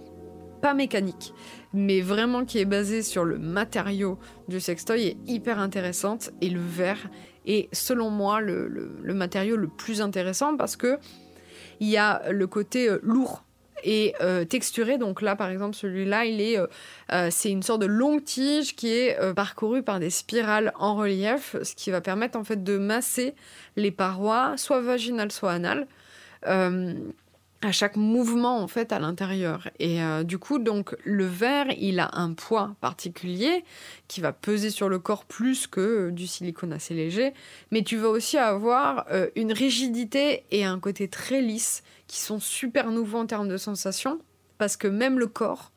pas 0.61 0.73
mécanique, 0.73 1.33
mais 1.71 2.01
vraiment 2.01 2.43
qui 2.43 2.57
est 2.57 2.65
basée 2.65 3.03
sur 3.03 3.23
le 3.23 3.37
matériau 3.37 4.17
du 4.47 4.59
sextoy 4.59 5.05
est 5.05 5.17
hyper 5.27 5.59
intéressante. 5.59 6.31
Et 6.41 6.49
le 6.49 6.59
verre 6.59 7.09
est, 7.45 7.73
selon 7.73 8.09
moi, 8.09 8.41
le, 8.41 8.67
le 8.67 9.13
matériau 9.13 9.55
le 9.55 9.67
plus 9.67 10.01
intéressant 10.01 10.57
parce 10.57 10.75
que 10.75 10.97
il 11.79 11.87
y 11.87 11.97
a 11.97 12.31
le 12.31 12.47
côté 12.47 12.89
euh, 12.89 12.99
lourd 13.03 13.43
euh, 14.21 14.45
texturé. 14.45 14.97
Donc 14.97 15.21
là, 15.21 15.35
par 15.35 15.49
exemple, 15.49 15.75
celui-là, 15.75 16.25
il 16.25 16.41
est, 16.41 16.57
euh, 16.57 17.27
c'est 17.31 17.51
une 17.51 17.63
sorte 17.63 17.81
de 17.81 17.85
longue 17.85 18.23
tige 18.23 18.75
qui 18.75 18.89
est 18.89 19.17
parcourue 19.33 19.83
par 19.83 19.99
des 19.99 20.09
spirales 20.09 20.73
en 20.77 20.95
relief, 20.95 21.55
ce 21.63 21.75
qui 21.75 21.91
va 21.91 22.01
permettre 22.01 22.37
en 22.37 22.43
fait 22.43 22.63
de 22.63 22.77
masser 22.77 23.33
les 23.75 23.91
parois, 23.91 24.53
soit 24.57 24.81
vaginales, 24.81 25.31
soit 25.31 25.51
anales 25.51 25.87
à 27.61 27.71
chaque 27.71 27.95
mouvement 27.95 28.61
en 28.61 28.67
fait 28.67 28.91
à 28.91 28.99
l'intérieur. 28.99 29.69
Et 29.79 30.01
euh, 30.01 30.23
du 30.23 30.37
coup 30.37 30.59
donc 30.59 30.95
le 31.03 31.25
verre 31.25 31.67
il 31.77 31.99
a 31.99 32.09
un 32.13 32.33
poids 32.33 32.75
particulier 32.81 33.63
qui 34.07 34.21
va 34.21 34.31
peser 34.31 34.69
sur 34.69 34.89
le 34.89 34.99
corps 34.99 35.25
plus 35.25 35.65
que 35.67 35.81
euh, 35.81 36.11
du 36.11 36.27
silicone 36.27 36.73
assez 36.73 36.93
léger. 36.93 37.33
Mais 37.71 37.83
tu 37.83 37.97
vas 37.97 38.09
aussi 38.09 38.37
avoir 38.37 39.05
euh, 39.11 39.27
une 39.35 39.51
rigidité 39.51 40.43
et 40.51 40.65
un 40.65 40.79
côté 40.79 41.07
très 41.07 41.41
lisse 41.41 41.83
qui 42.07 42.19
sont 42.19 42.39
super 42.39 42.91
nouveaux 42.91 43.19
en 43.19 43.25
termes 43.25 43.49
de 43.49 43.57
sensation 43.57 44.19
parce 44.57 44.77
que 44.77 44.87
même 44.87 45.19
le 45.19 45.27
corps 45.27 45.71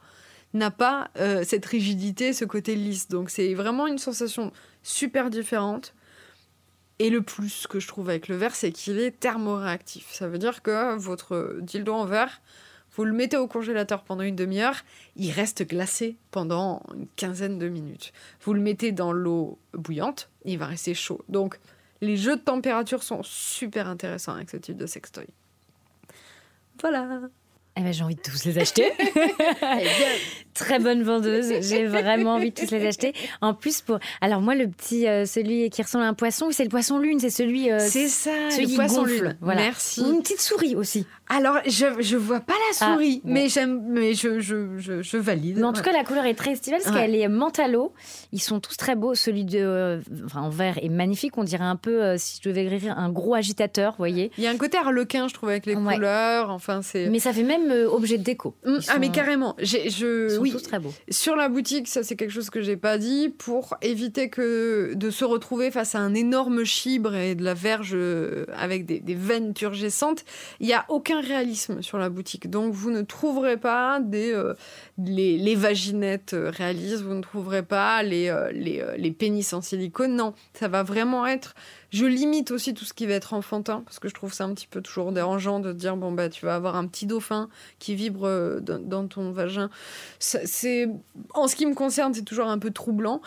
n'a 0.53 0.73
pas 0.73 1.11
cette 1.45 1.65
rigidité 1.65 2.33
ce 2.33 2.45
côté 2.45 2.75
lisse. 2.75 3.09
Donc 3.09 3.31
c'est 3.31 3.55
vraiment 3.55 3.87
une 3.87 3.99
sensation 3.99 4.53
super 4.83 5.31
différente 5.31 5.95
et 7.01 7.09
le 7.09 7.23
plus 7.23 7.67
que 7.67 7.81
je 7.81 7.89
trouve 7.89 8.11
avec 8.11 8.29
le 8.29 8.37
verre, 8.37 8.55
c'est 8.55 8.73
qu'il 8.73 9.01
est 9.01 9.19
thermoréactif. 9.19 10.13
Ça 10.13 10.29
veut 10.29 10.37
dire 10.37 10.63
que 10.63 10.97
votre 10.97 11.57
dildo 11.63 11.95
en 11.95 12.05
verre, 12.05 12.43
vous 12.95 13.05
le 13.07 13.13
mettez 13.13 13.39
au 13.39 13.47
congélateur 13.47 14.03
pendant 14.03 14.23
une 14.23 14.37
demi-heure, 14.37 14.77
il 15.17 15.31
reste 15.31 15.67
glacé 15.67 16.19
pendant 16.31 16.83
une 16.95 17.07
quinzaine 17.17 17.59
de 17.59 17.71
minutes. 17.71 18.13
Vous 18.43 18.53
le 18.53 18.61
mettez 18.61 18.93
dans 18.93 19.13
l'eau 19.13 19.59
bouillante, 19.73 20.29
il 20.45 20.59
va 20.59 20.67
rester 20.67 20.93
chaud. 20.93 21.25
Donc, 21.31 21.59
les 22.03 22.19
jeux 22.19 22.37
de 22.37 22.43
température 22.43 23.03
sont 23.03 23.23
super 23.23 23.89
intéressants 23.89 24.35
avec 24.35 24.51
ce 24.51 24.59
type 24.59 24.77
de 24.77 24.87
sextoy. 24.87 25.27
Voilà. 26.83 27.23
Eh 27.77 27.81
ben, 27.81 27.93
j'ai 27.95 28.05
envie 28.05 28.17
de 28.17 28.21
tous 28.21 28.45
les 28.45 28.59
acheter. 28.59 28.93
Très 30.61 30.79
bonne 30.79 31.03
vendeuse. 31.03 31.53
J'ai 31.63 31.87
vraiment 31.87 32.35
envie 32.35 32.51
de 32.51 32.55
tous 32.55 32.71
les 32.71 32.87
acheter. 32.87 33.15
En 33.41 33.55
plus, 33.55 33.81
pour. 33.81 33.99
Alors, 34.21 34.43
moi, 34.43 34.55
le 34.55 34.69
petit, 34.69 35.09
euh, 35.09 35.25
celui 35.25 35.71
qui 35.71 35.81
ressemble 35.81 36.05
à 36.05 36.09
un 36.09 36.15
poisson, 36.15 36.51
c'est 36.51 36.65
le 36.65 36.69
poisson 36.69 36.99
lune. 36.99 37.19
C'est 37.19 37.31
celui. 37.31 37.73
Euh, 37.73 37.79
c'est 37.81 38.09
ça, 38.09 38.31
le 38.51 38.77
poisson 38.77 39.05
lune. 39.05 39.39
Voilà. 39.41 39.63
Merci. 39.63 40.03
Une 40.03 40.21
petite 40.21 40.43
souris 40.43 40.77
aussi. 40.77 41.07
Alors, 41.31 41.57
je, 41.65 41.87
je 42.01 42.17
vois 42.17 42.41
pas 42.41 42.53
la 42.53 42.87
ah, 42.87 42.93
souris, 42.93 43.23
mais 43.25 43.49
j'aime, 43.49 43.81
mais 43.89 44.13
je, 44.13 44.41
je, 44.41 44.79
je, 44.79 45.17
valide. 45.17 45.59
Mais 45.59 45.65
en 45.65 45.73
tout 45.73 45.81
cas, 45.81 45.93
la 45.93 46.05
couleur 46.05 46.27
est 46.27 46.35
très 46.35 46.53
estivale 46.53 46.81
parce 46.85 46.95
qu'elle 46.95 47.15
est 47.15 47.29
mentalo. 47.29 47.95
Ils 48.33 48.41
sont 48.41 48.61
tous 48.61 48.77
très 48.77 48.97
beaux. 48.97 49.15
Celui 49.15 49.45
de, 49.45 49.61
euh, 49.61 50.01
enfin, 50.27 50.43
en 50.43 50.51
vert 50.51 50.79
est 50.83 50.89
magnifique. 50.91 51.39
On 51.39 51.45
dirait 51.45 51.65
un 51.65 51.77
peu, 51.77 52.19
si 52.19 52.41
je 52.43 52.49
devais 52.49 52.67
écrire, 52.67 52.99
un 52.99 53.09
gros 53.09 53.35
agitateur, 53.35 53.93
vous 53.93 53.99
voyez. 53.99 54.31
Il 54.37 54.45
y 54.45 54.47
a 54.47 54.51
un 54.51 54.59
côté 54.59 54.77
harlequin, 54.77 55.27
je 55.29 55.35
trouve, 55.35 55.49
avec 55.49 55.65
les 55.65 55.75
couleurs. 55.75 56.51
Enfin, 56.51 56.83
c'est. 56.83 57.09
Mais 57.09 57.19
ça 57.19 57.33
fait 57.33 57.45
même 57.45 57.73
objet 57.91 58.19
de 58.19 58.25
déco. 58.25 58.55
Mm, 58.67 58.79
ah, 58.89 58.99
mais 58.99 59.11
carrément. 59.11 59.57
J'ai, 59.59 59.89
je, 59.89 60.39
oui, 60.39 60.50
très 60.59 60.79
beaux. 60.79 60.93
Sur 61.11 61.37
la 61.37 61.49
boutique, 61.49 61.89
ça 61.89 62.03
c'est 62.03 62.17
quelque 62.17 62.33
chose 62.33 62.51
que 62.51 62.63
j'ai 62.63 62.77
pas 62.77 62.99
dit, 62.99 63.29
pour 63.29 63.77
éviter 63.83 64.29
que 64.29 64.93
de 64.95 65.11
se 65.11 65.25
retrouver 65.25 65.71
face 65.71 65.95
à 65.95 66.01
un 66.01 66.15
énorme 66.15 66.65
chibre 66.65 67.15
et 67.15 67.35
de 67.35 67.45
la 67.45 67.55
verge 67.55 67.93
euh, 67.95 68.47
avec 68.55 68.87
des, 68.87 69.15
veines 69.15 69.55
turgescentes, 69.55 70.25
il 70.61 70.67
n'y 70.67 70.73
a 70.73 70.85
aucun 70.89 71.21
réalisme 71.21 71.83
sur 71.83 71.99
la 71.99 72.09
boutique. 72.09 72.49
Donc 72.51 72.73
vous 72.73 72.91
ne 72.91 73.03
trouverez 73.03 73.57
pas 73.57 74.01
des, 74.01 74.33
euh, 74.33 74.55
les, 74.99 75.55
vaginettes 75.55 76.35
euh, 76.35 76.51
réalistes, 76.51 77.03
vous 77.03 77.15
ne 77.15 77.23
trouverez 77.23 77.63
pas 77.63 78.03
les, 78.03 78.35
les, 78.53 78.85
les 78.97 79.11
pénis 79.11 79.53
en 79.53 79.61
silicone. 79.61 80.15
Non, 80.17 80.35
ça 80.55 80.69
va 80.69 80.83
vraiment 80.83 81.27
être 81.27 81.55
je 81.91 82.07
limite 82.07 82.51
aussi 82.51 82.75
tout 82.75 82.85
ce 82.85 82.93
qui 82.93 83.07
va 83.07 83.15
être 83.15 83.35
enfantin, 83.35 83.83
parce 83.85 83.99
que 83.99 84.09
je 84.09 84.15
trouve 84.15 84.33
ça 84.33 84.45
un 84.45 84.55
petit 84.55 84.69
peu 84.69 84.81
toujours 84.81 85.13
dérangeant 85.13 85.61
de 85.61 85.73
dire 85.73 85.97
bon, 85.97 86.13
bah, 86.13 86.29
tu 86.29 86.47
vas 86.47 86.55
avoir 86.55 86.77
un 86.77 86.87
petit 86.87 87.07
dauphin 87.07 87.49
qui 87.79 87.95
vibre 87.95 88.27
euh, 88.27 88.61
dans, 88.61 89.09
ton 89.09 89.33
vagin. 89.33 89.71
C'est, 90.19 90.89
en 91.35 91.49
ce 91.49 91.57
qui 91.57 91.67
me 91.67 91.75
concerne, 91.75 92.15
c'est 92.15 92.25
toujours 92.25 92.47
un 92.47 92.59
peu 92.59 92.71
troublant. 92.71 93.21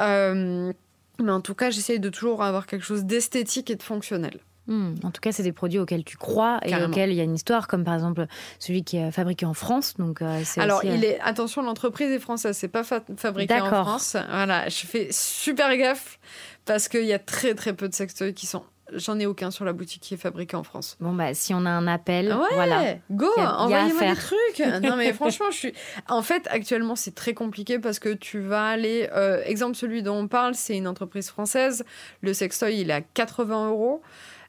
Euh, 0.00 0.72
mais 1.18 1.32
en 1.32 1.40
tout 1.40 1.54
cas, 1.54 1.70
j'essaye 1.70 2.00
de 2.00 2.08
toujours 2.08 2.42
avoir 2.42 2.66
quelque 2.66 2.84
chose 2.84 3.04
d'esthétique 3.04 3.70
et 3.70 3.76
de 3.76 3.82
fonctionnel. 3.82 4.40
Hmm. 4.70 4.94
En 5.02 5.10
tout 5.10 5.20
cas, 5.20 5.32
c'est 5.32 5.42
des 5.42 5.52
produits 5.52 5.80
auxquels 5.80 6.04
tu 6.04 6.16
crois 6.16 6.60
et 6.64 6.72
auxquels 6.82 7.10
il 7.10 7.16
y 7.16 7.20
a 7.20 7.24
une 7.24 7.34
histoire, 7.34 7.66
comme 7.66 7.82
par 7.82 7.94
exemple 7.94 8.26
celui 8.60 8.84
qui 8.84 8.98
est 8.98 9.10
fabriqué 9.10 9.44
en 9.44 9.52
France. 9.52 9.94
Donc, 9.98 10.22
euh, 10.22 10.42
Alors, 10.58 10.84
il 10.84 11.04
est 11.04 11.18
attention, 11.20 11.60
l'entreprise 11.60 12.10
est 12.12 12.20
française, 12.20 12.56
c'est 12.56 12.68
pas 12.68 12.84
fabriqué 12.84 13.60
en 13.60 13.66
France. 13.66 14.16
Voilà, 14.28 14.68
je 14.68 14.86
fais 14.86 15.08
super 15.10 15.76
gaffe 15.76 16.20
parce 16.66 16.86
qu'il 16.86 17.04
y 17.04 17.12
a 17.12 17.18
très 17.18 17.54
très 17.54 17.74
peu 17.74 17.88
de 17.88 17.94
sextoys 17.94 18.32
qui 18.32 18.46
sont 18.46 18.62
J'en 18.94 19.18
ai 19.18 19.26
aucun 19.26 19.50
sur 19.50 19.64
la 19.64 19.72
boutique 19.72 20.02
qui 20.02 20.14
est 20.14 20.16
fabriqué 20.16 20.56
en 20.56 20.64
France. 20.64 20.96
Bon, 21.00 21.12
bah, 21.12 21.34
si 21.34 21.54
on 21.54 21.64
a 21.64 21.70
un 21.70 21.86
appel, 21.86 22.32
ouais, 22.32 22.54
voilà. 22.54 22.94
Go, 23.10 23.28
envoyez-moi 23.36 24.14
des 24.14 24.16
trucs. 24.16 24.82
non, 24.82 24.96
mais 24.96 25.12
franchement, 25.12 25.46
je 25.50 25.56
suis. 25.56 25.72
En 26.08 26.22
fait, 26.22 26.46
actuellement, 26.50 26.96
c'est 26.96 27.14
très 27.14 27.34
compliqué 27.34 27.78
parce 27.78 27.98
que 27.98 28.12
tu 28.12 28.40
vas 28.40 28.66
aller. 28.66 29.08
Euh, 29.14 29.42
exemple, 29.44 29.76
celui 29.76 30.02
dont 30.02 30.16
on 30.16 30.28
parle, 30.28 30.54
c'est 30.54 30.76
une 30.76 30.88
entreprise 30.88 31.28
française. 31.28 31.84
Le 32.20 32.34
sextoy, 32.34 32.80
il 32.80 32.90
est 32.90 32.94
à 32.94 33.00
80 33.00 33.68
euros. 33.70 34.02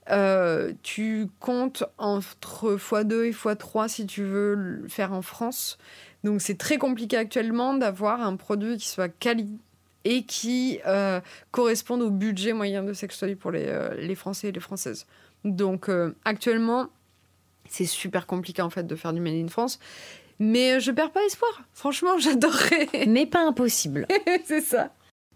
Euh, 0.10 0.74
tu 0.82 1.28
comptes 1.40 1.84
entre 1.98 2.76
x2 2.76 3.26
et 3.26 3.32
x3 3.32 3.88
si 3.88 4.06
tu 4.06 4.24
veux 4.24 4.56
le 4.56 4.88
faire 4.88 5.14
en 5.14 5.22
France. 5.22 5.78
Donc, 6.24 6.42
c'est 6.42 6.58
très 6.58 6.78
compliqué 6.78 7.18
actuellement 7.18 7.74
d'avoir 7.74 8.22
un 8.22 8.36
produit 8.36 8.78
qui 8.78 8.88
soit 8.88 9.10
quali 9.10 9.60
et 10.04 10.24
qui 10.24 10.80
euh, 10.88 11.22
correspondent 11.52 12.02
au 12.02 12.10
budget 12.10 12.54
moyen 12.54 12.84
de 12.84 12.94
sextoy 12.94 13.36
pour 13.36 13.52
les, 13.52 13.68
euh, 13.68 13.94
les 13.96 14.16
Français 14.16 14.50
et 14.50 14.52
les 14.52 14.60
Françaises. 14.60 15.06
Donc 15.44 15.90
actuellement, 16.24 16.90
c'est 17.68 17.86
super 17.86 18.28
compliqué 18.28 18.62
en 18.62 18.70
fait 18.70 18.86
de 18.86 18.96
faire 18.96 19.12
du 19.12 19.22
Made 19.22 19.34
in 19.34 19.48
France. 19.48 19.80
Mais 20.42 20.80
je 20.80 20.92
perds 20.92 21.12
pas 21.12 21.24
espoir. 21.24 21.62
Franchement, 21.74 22.18
j'adorerais. 22.20 22.90
Mais 23.08 23.28
pas 23.28 23.46
impossible. 23.46 24.08
c'est 24.46 24.62
ça. 24.62 24.92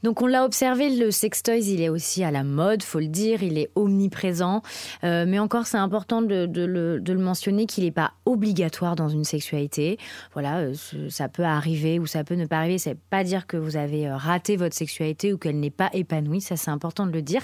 Donc 0.06 0.22
on 0.22 0.28
l'a 0.28 0.46
observé, 0.46 0.96
le 0.96 1.10
sextoys, 1.10 1.68
il 1.68 1.82
est 1.82 1.90
aussi 1.90 2.24
à 2.24 2.30
la 2.30 2.44
mode, 2.44 2.84
faut 2.84 3.00
le 3.00 3.08
dire, 3.08 3.42
il 3.42 3.58
est 3.58 3.72
omniprésent. 3.74 4.62
Euh, 5.04 5.26
mais 5.28 5.40
encore, 5.40 5.66
c'est 5.66 5.80
important 5.80 6.22
de, 6.22 6.48
le, 6.54 7.18
mentionner 7.18 7.66
qu'il 7.66 7.86
n'est 7.86 7.92
pas 7.92 8.12
obligatoire 8.28 8.96
dans 8.96 9.10
une 9.10 9.24
sexualité. 9.24 9.98
Voilà, 10.34 10.60
euh, 10.60 10.76
ça 11.10 11.28
peut 11.28 11.44
arriver 11.44 11.98
ou 11.98 12.06
ça 12.06 12.24
peut 12.24 12.36
ne 12.36 12.46
pas 12.46 12.58
arriver. 12.58 12.78
Ça 12.78 12.92
veut 12.92 13.00
pas 13.10 13.24
dire 13.24 13.48
que 13.48 13.58
vous 13.58 13.78
avez 13.78 14.08
euh, 14.08 14.16
raté 14.16 14.58
votre 14.58 14.76
sexualité 14.76 15.34
ou 15.34 15.40
qu'elle 15.40 15.60
n'est 15.60 15.72
pas 15.72 15.90
épanouie. 15.92 16.40
Ça, 16.40 16.56
c'est 16.56 16.70
important 16.70 17.08
de 17.08 17.12
le 17.12 17.24
dire. 17.24 17.42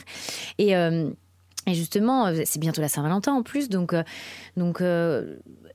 Et 0.60 0.76
et 1.68 1.74
justement, 1.74 2.34
c'est 2.46 2.60
bientôt 2.60 2.82
la 2.82 2.88
Saint-Valentin 2.88 3.34
en 3.34 3.44
plus, 3.44 3.70
donc, 3.70 3.94
donc 4.58 4.82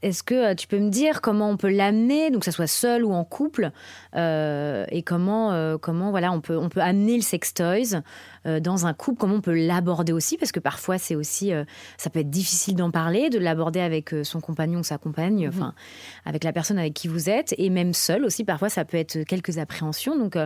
est-ce 0.03 0.23
que 0.23 0.35
euh, 0.35 0.55
tu 0.55 0.67
peux 0.67 0.79
me 0.79 0.91
dire 0.91 1.21
comment 1.21 1.51
on 1.51 1.57
peut 1.57 1.71
l'amener, 1.71 2.31
donc 2.31 2.41
que 2.41 2.45
ça 2.45 2.53
soit 2.53 2.67
seul 2.67 3.05
ou 3.05 3.13
en 3.13 3.25
couple, 3.25 3.71
euh, 4.15 4.85
et 4.91 5.03
comment, 5.03 5.53
euh, 5.53 5.79
comment 5.79 6.11
voilà, 6.11 6.33
on 6.33 6.41
peut, 6.41 6.57
on 6.57 6.69
peut 6.69 6.81
amener 6.81 7.17
le 7.17 7.23
sextoys 7.23 8.03
dans 8.61 8.87
un 8.87 8.95
couple, 8.95 9.19
comment 9.19 9.35
on 9.35 9.41
peut 9.41 9.57
l'aborder 9.57 10.13
aussi, 10.13 10.37
parce 10.37 10.53
que 10.53 10.61
parfois 10.61 10.99
c'est 10.99 11.17
aussi, 11.17 11.51
ça 11.97 12.11
peut 12.11 12.21
être 12.21 12.31
difficile 12.31 12.77
d'en 12.77 12.93
parler, 12.93 13.29
de 13.29 13.41
l'aborder 13.41 13.81
avec 13.81 14.15
son 14.23 14.41
compagnon 14.41 14.79
ou 14.79 14.85
sa 14.85 14.99
compagne, 14.99 15.47
mhm. 15.47 15.49
enfin, 15.49 15.75
avec 16.25 16.45
la 16.45 16.53
personne 16.53 16.79
avec 16.79 16.95
qui 16.95 17.09
vous 17.09 17.29
êtes, 17.29 17.57
et 17.59 17.71
même 17.71 17.93
seul 17.93 18.25
aussi, 18.25 18.45
parfois 18.45 18.69
ça 18.69 18.85
peut 18.85 18.99
être 18.99 19.25
quelques 19.25 19.59
appréhensions. 19.59 20.17
Donc, 20.17 20.39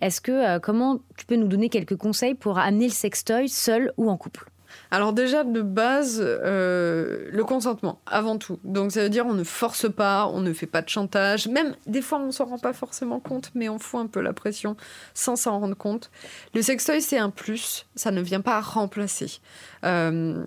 est-ce 0.00 0.20
que, 0.20 0.58
comment 0.58 0.98
tu 1.16 1.26
peux 1.26 1.36
nous 1.36 1.46
donner 1.46 1.68
quelques 1.68 1.96
conseils 1.96 2.34
pour 2.34 2.58
amener 2.58 2.86
le 2.86 2.92
sextoy 2.92 3.48
seul 3.48 3.92
ou 3.98 4.10
en 4.10 4.16
couple? 4.16 4.50
Alors 4.94 5.12
déjà 5.12 5.42
de 5.42 5.60
base, 5.60 6.22
euh, 6.22 7.28
le 7.32 7.44
consentement 7.44 8.00
avant 8.06 8.38
tout. 8.38 8.60
Donc 8.62 8.92
ça 8.92 9.02
veut 9.02 9.08
dire 9.08 9.26
on 9.26 9.34
ne 9.34 9.42
force 9.42 9.92
pas, 9.92 10.28
on 10.28 10.40
ne 10.40 10.52
fait 10.52 10.68
pas 10.68 10.82
de 10.82 10.88
chantage. 10.88 11.48
Même 11.48 11.74
des 11.86 12.00
fois 12.00 12.20
on 12.20 12.30
s'en 12.30 12.44
rend 12.44 12.58
pas 12.58 12.72
forcément 12.72 13.18
compte, 13.18 13.50
mais 13.56 13.68
on 13.68 13.80
fout 13.80 14.00
un 14.00 14.06
peu 14.06 14.20
la 14.20 14.32
pression 14.32 14.76
sans 15.12 15.34
s'en 15.34 15.58
rendre 15.58 15.76
compte. 15.76 16.12
Le 16.54 16.62
sextoy 16.62 17.02
c'est 17.02 17.18
un 17.18 17.30
plus, 17.30 17.86
ça 17.96 18.12
ne 18.12 18.20
vient 18.20 18.40
pas 18.40 18.60
remplacer. 18.60 19.40
Euh, 19.84 20.44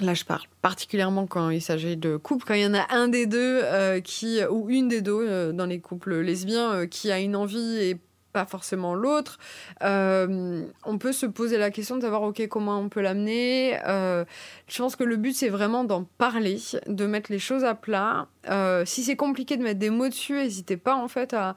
là, 0.00 0.14
je 0.14 0.24
parle 0.24 0.42
particulièrement 0.60 1.28
quand 1.28 1.50
il 1.50 1.62
s'agit 1.62 1.96
de 1.96 2.16
couple, 2.16 2.46
quand 2.46 2.54
il 2.54 2.62
y 2.62 2.66
en 2.66 2.74
a 2.74 2.92
un 2.92 3.06
des 3.06 3.26
deux 3.26 3.60
euh, 3.62 4.00
qui, 4.00 4.44
ou 4.44 4.68
une 4.70 4.88
des 4.88 5.02
deux 5.02 5.52
dans 5.52 5.66
les 5.66 5.78
couples 5.78 6.18
lesbiens 6.18 6.88
qui 6.88 7.12
a 7.12 7.20
une 7.20 7.36
envie 7.36 7.76
et 7.76 8.00
pas 8.34 8.44
forcément 8.44 8.94
l'autre. 8.94 9.38
Euh, 9.82 10.66
on 10.84 10.98
peut 10.98 11.12
se 11.12 11.24
poser 11.24 11.56
la 11.56 11.70
question 11.70 11.96
de 11.96 12.02
savoir, 12.02 12.22
ok, 12.22 12.46
comment 12.48 12.78
on 12.80 12.88
peut 12.90 13.00
l'amener. 13.00 13.78
Euh, 13.86 14.24
je 14.66 14.76
pense 14.76 14.96
que 14.96 15.04
le 15.04 15.16
but, 15.16 15.34
c'est 15.34 15.48
vraiment 15.48 15.84
d'en 15.84 16.02
parler, 16.18 16.58
de 16.88 17.06
mettre 17.06 17.30
les 17.30 17.38
choses 17.38 17.64
à 17.64 17.76
plat. 17.76 18.26
Euh, 18.50 18.84
si 18.84 19.04
c'est 19.04 19.16
compliqué 19.16 19.56
de 19.56 19.62
mettre 19.62 19.78
des 19.78 19.88
mots 19.88 20.08
dessus, 20.08 20.34
n'hésitez 20.34 20.76
pas 20.76 20.96
en 20.96 21.08
fait 21.08 21.32
à... 21.32 21.54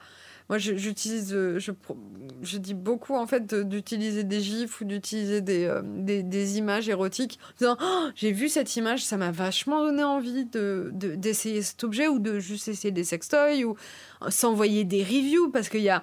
Moi, 0.48 0.56
j'utilise, 0.56 1.34
je, 1.34 2.56
dis 2.56 2.72
beaucoup 2.72 3.14
en 3.14 3.26
fait 3.26 3.54
d'utiliser 3.54 4.24
des 4.24 4.40
gifs 4.40 4.80
ou 4.80 4.86
d'utiliser 4.86 5.42
des, 5.42 5.70
des, 5.84 6.56
images 6.56 6.88
érotiques. 6.88 7.38
Disant, 7.58 7.76
oh, 7.78 8.06
j'ai 8.14 8.32
vu 8.32 8.48
cette 8.48 8.74
image, 8.74 9.04
ça 9.04 9.18
m'a 9.18 9.30
vachement 9.30 9.84
donné 9.84 10.02
envie 10.02 10.46
de, 10.46 10.90
d'essayer 10.94 11.60
cet 11.60 11.84
objet 11.84 12.08
ou 12.08 12.18
de 12.18 12.38
juste 12.38 12.66
essayer 12.68 12.92
des 12.92 13.04
sextoys 13.04 13.62
ou 13.64 13.76
s'envoyer 14.30 14.84
des 14.84 15.04
reviews 15.04 15.50
parce 15.50 15.68
qu'il 15.68 15.82
y 15.82 15.90
a 15.90 16.02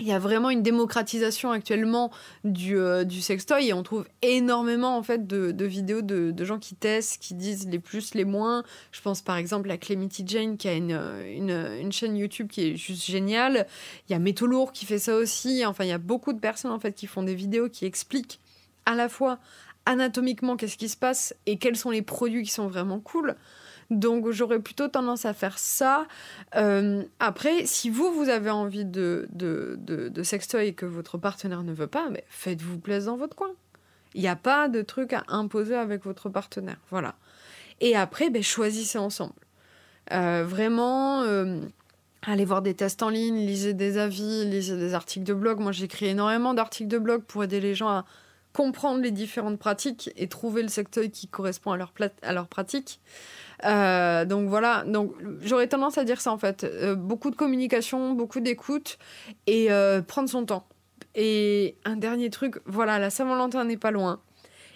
il 0.00 0.06
y 0.06 0.12
a 0.12 0.18
vraiment 0.18 0.50
une 0.50 0.62
démocratisation 0.62 1.50
actuellement 1.52 2.10
du, 2.42 2.76
euh, 2.76 3.04
du 3.04 3.20
sextoy 3.20 3.68
et 3.68 3.72
on 3.72 3.82
trouve 3.82 4.06
énormément 4.22 4.96
en 4.96 5.02
fait 5.02 5.26
de, 5.26 5.64
vidéos 5.64 6.02
de, 6.02 6.44
gens 6.44 6.58
qui 6.58 6.74
testent, 6.74 7.22
qui 7.22 7.34
disent 7.34 7.68
les 7.68 7.78
plus, 7.78 8.14
les 8.14 8.24
moins. 8.24 8.64
Je 8.92 9.00
pense 9.00 9.22
par 9.22 9.36
exemple 9.36 9.70
à 9.70 9.78
Clemity 9.78 10.24
Jane 10.26 10.56
qui 10.56 10.68
a 10.68 10.74
une, 10.74 10.92
une, 10.92 11.92
chaîne 11.92 12.16
YouTube 12.16 12.48
qui 12.48 12.70
est 12.70 12.76
juste 12.76 13.04
géniale. 13.04 13.66
Il 14.08 14.12
y 14.12 14.14
a 14.16 14.18
Métolour 14.18 14.72
qui 14.72 14.84
fait 14.84 14.98
ça 14.98 15.14
aussi. 15.14 15.64
Enfin, 15.64 15.84
il 15.84 15.90
y 15.90 15.92
a 15.92 15.98
beaucoup 15.98 16.32
de 16.32 16.40
personnes 16.40 16.72
en 16.72 16.80
fait 16.80 16.92
qui 16.92 17.06
font 17.06 17.22
des 17.22 17.34
vidéos 17.34 17.68
qui 17.68 17.84
expliquent 17.84 18.40
à 18.86 18.94
la 18.94 19.08
fois 19.08 19.38
anatomiquement 19.86 20.56
qu'est-ce 20.56 20.76
qui 20.76 20.88
se 20.88 20.96
passe 20.96 21.34
et 21.46 21.58
quels 21.58 21.76
sont 21.76 21.90
les 21.90 22.02
produits 22.02 22.42
qui 22.42 22.50
sont 22.50 22.66
vraiment 22.66 23.00
cool. 23.00 23.36
Donc 23.94 24.30
j'aurais 24.30 24.58
plutôt 24.58 24.88
tendance 24.88 25.24
à 25.24 25.32
faire 25.32 25.58
ça. 25.58 26.06
Euh, 26.56 27.04
après, 27.20 27.64
si 27.64 27.90
vous, 27.90 28.12
vous 28.12 28.28
avez 28.28 28.50
envie 28.50 28.84
de, 28.84 29.28
sextoy 30.22 30.74
que 30.74 30.84
votre 30.84 31.16
partenaire 31.16 31.62
ne 31.62 31.72
veut 31.72 31.86
pas, 31.86 32.08
faites-vous 32.28 32.78
plaisir 32.78 33.12
dans 33.12 33.18
votre 33.18 33.36
coin. 33.36 33.52
Il 34.14 34.20
n'y 34.20 34.28
a 34.28 34.36
pas 34.36 34.68
de 34.68 34.82
truc 34.82 35.12
à 35.12 35.24
imposer 35.28 35.76
avec 35.76 36.04
votre 36.04 36.28
partenaire. 36.28 36.78
Voilà. 36.90 37.14
Et 37.80 37.96
après, 37.96 38.30
ben, 38.30 38.42
choisissez 38.42 38.98
ensemble. 38.98 39.32
Euh, 40.12 40.44
vraiment, 40.46 41.22
euh, 41.22 41.60
allez 42.22 42.44
voir 42.44 42.62
des 42.62 42.74
tests 42.74 43.02
en 43.02 43.08
ligne, 43.08 43.36
lisez 43.36 43.74
des 43.74 43.98
avis, 43.98 44.44
lisez 44.44 44.76
des 44.76 44.94
articles 44.94 45.24
de 45.24 45.34
blog. 45.34 45.60
Moi, 45.60 45.72
j'écris 45.72 46.06
énormément 46.06 46.54
d'articles 46.54 46.88
de 46.88 46.98
blog 46.98 47.22
pour 47.22 47.44
aider 47.44 47.60
les 47.60 47.74
gens 47.74 47.88
à 47.88 48.04
comprendre 48.52 49.00
les 49.02 49.10
différentes 49.10 49.58
pratiques 49.58 50.10
et 50.16 50.28
trouver 50.28 50.62
le 50.62 50.68
sextoy 50.68 51.10
qui 51.10 51.26
correspond 51.26 51.72
à 51.72 52.32
leur 52.32 52.48
pratique. 52.48 53.00
Euh, 53.64 54.24
donc 54.24 54.48
voilà, 54.48 54.84
donc 54.86 55.14
j'aurais 55.40 55.68
tendance 55.68 55.98
à 55.98 56.04
dire 56.04 56.20
ça 56.20 56.32
en 56.32 56.38
fait. 56.38 56.64
Euh, 56.64 56.94
beaucoup 56.94 57.30
de 57.30 57.36
communication, 57.36 58.12
beaucoup 58.12 58.40
d'écoute 58.40 58.98
et 59.46 59.70
euh, 59.70 60.02
prendre 60.02 60.28
son 60.28 60.44
temps. 60.44 60.66
Et 61.14 61.76
un 61.84 61.96
dernier 61.96 62.30
truc, 62.30 62.56
voilà, 62.66 62.98
la 62.98 63.10
Saint-Valentin 63.10 63.64
n'est 63.64 63.76
pas 63.76 63.92
loin. 63.92 64.20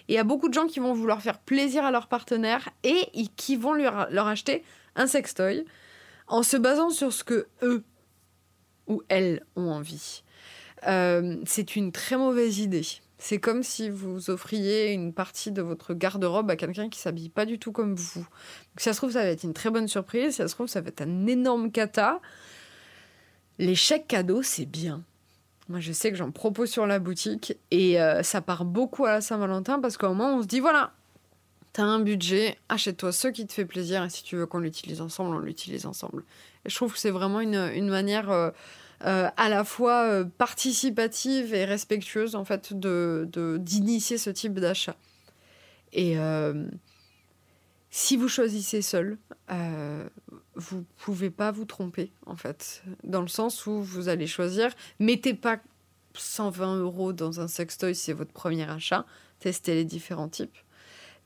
Et 0.07 0.13
il 0.13 0.15
y 0.15 0.19
a 0.19 0.23
beaucoup 0.23 0.47
de 0.47 0.53
gens 0.53 0.67
qui 0.67 0.79
vont 0.79 0.93
vouloir 0.93 1.21
faire 1.21 1.39
plaisir 1.39 1.83
à 1.83 1.91
leur 1.91 2.07
partenaire 2.07 2.69
et 2.83 3.09
qui 3.35 3.55
vont 3.55 3.73
leur, 3.73 4.09
leur 4.09 4.27
acheter 4.27 4.63
un 4.95 5.05
sextoy 5.05 5.65
en 6.27 6.41
se 6.41 6.57
basant 6.57 6.89
sur 6.89 7.11
ce 7.11 7.23
que 7.23 7.47
eux 7.61 7.83
ou 8.87 9.03
elles 9.09 9.43
ont 9.55 9.69
envie. 9.69 10.23
c'est 11.45 11.75
une 11.75 11.91
très 11.91 12.17
mauvaise 12.17 12.59
idée. 12.59 12.85
C'est 13.21 13.39
comme 13.39 13.63
si 13.63 13.89
vous 13.89 14.29
offriez 14.29 14.93
une 14.93 15.13
partie 15.13 15.51
de 15.51 15.61
votre 15.61 15.93
garde-robe 15.93 16.49
à 16.49 16.55
quelqu'un 16.55 16.87
qui 16.87 16.99
s'habille 16.99 17.27
pas 17.27 17.45
du 17.45 17.59
tout 17.59 17.73
comme 17.73 17.93
vous. 17.93 18.25
si 18.77 18.85
ça 18.85 18.93
se 18.93 18.97
trouve, 18.97 19.11
ça 19.11 19.23
va 19.23 19.27
être 19.27 19.43
une 19.43 19.53
très 19.53 19.69
bonne 19.69 19.89
surprise. 19.89 20.31
Si 20.31 20.37
ça 20.37 20.47
se 20.47 20.55
trouve, 20.55 20.67
ça 20.67 20.79
va 20.79 20.87
être 20.87 21.01
un 21.01 21.27
énorme 21.27 21.69
cata. 21.69 22.21
Les 23.57 23.75
chèques 23.75 24.07
cadeaux, 24.07 24.41
c'est 24.41 24.65
bien. 24.65 25.03
Moi, 25.67 25.81
je 25.81 25.91
sais 25.91 26.11
que 26.11 26.17
j'en 26.17 26.31
propose 26.31 26.69
sur 26.69 26.87
la 26.87 26.97
boutique 26.97 27.57
et 27.71 28.01
euh, 28.01 28.23
ça 28.23 28.39
part 28.39 28.63
beaucoup 28.63 29.05
à 29.05 29.11
la 29.11 29.21
Saint-Valentin 29.21 29.79
parce 29.79 29.97
qu'au 29.97 30.07
moment, 30.07 30.37
on 30.37 30.41
se 30.41 30.47
dit 30.47 30.61
voilà, 30.61 30.93
t'as 31.73 31.83
un 31.83 31.99
budget, 31.99 32.57
achète-toi 32.69 33.11
ce 33.11 33.27
qui 33.27 33.45
te 33.45 33.51
fait 33.51 33.65
plaisir 33.65 34.01
et 34.03 34.09
si 34.09 34.23
tu 34.23 34.37
veux 34.37 34.45
qu'on 34.45 34.59
l'utilise 34.59 35.01
ensemble, 35.01 35.35
on 35.35 35.39
l'utilise 35.39 35.85
ensemble. 35.85 36.23
Et 36.65 36.69
je 36.69 36.75
trouve 36.75 36.93
que 36.93 36.99
c'est 36.99 37.11
vraiment 37.11 37.41
une, 37.41 37.89
manière. 37.89 38.31
Euh, 38.31 38.49
euh, 39.05 39.29
à 39.37 39.47
la 39.47 39.63
fois 39.63 40.03
euh, 40.03 40.25
participative 40.25 41.53
et 41.53 41.63
respectueuse 41.63 42.35
en 42.35 42.43
fait 42.43 42.73
de 42.73 43.29
d'initier 43.59 44.17
ce 44.17 44.29
type 44.29 44.59
d'achat. 44.59 44.95
Et 45.93 46.19
euh, 46.19 46.65
si 47.89 48.17
vous 48.17 48.27
choisissez 48.27 48.81
seul, 48.81 49.17
vous 50.55 50.85
pouvez 50.97 51.29
pas 51.29 51.51
vous 51.51 51.65
tromper 51.65 52.11
en 52.25 52.35
fait, 52.35 52.83
dans 53.03 53.21
le 53.21 53.27
sens 53.27 53.65
où 53.65 53.81
vous 53.81 54.09
allez 54.09 54.27
choisir. 54.27 54.71
Mettez 54.99 55.33
pas 55.33 55.59
120 56.13 56.79
euros 56.79 57.13
dans 57.13 57.39
un 57.39 57.47
sextoy, 57.47 57.95
c'est 57.95 58.13
votre 58.13 58.33
premier 58.33 58.69
achat. 58.69 59.05
Testez 59.39 59.75
les 59.75 59.85
différents 59.85 60.27
types. 60.27 60.57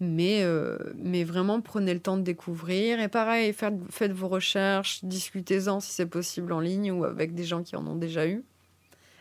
Mais, 0.03 0.43
euh, 0.43 0.77
mais 0.95 1.23
vraiment, 1.23 1.61
prenez 1.61 1.93
le 1.93 1.99
temps 1.99 2.17
de 2.17 2.23
découvrir. 2.23 2.99
Et 2.99 3.07
pareil, 3.07 3.53
faites, 3.53 3.75
faites 3.89 4.11
vos 4.11 4.27
recherches, 4.27 4.99
discutez-en 5.03 5.79
si 5.79 5.91
c'est 5.91 6.05
possible 6.05 6.51
en 6.51 6.59
ligne 6.59 6.91
ou 6.91 7.05
avec 7.05 7.33
des 7.33 7.45
gens 7.45 7.63
qui 7.63 7.75
en 7.75 7.87
ont 7.87 7.95
déjà 7.95 8.27
eu. 8.27 8.43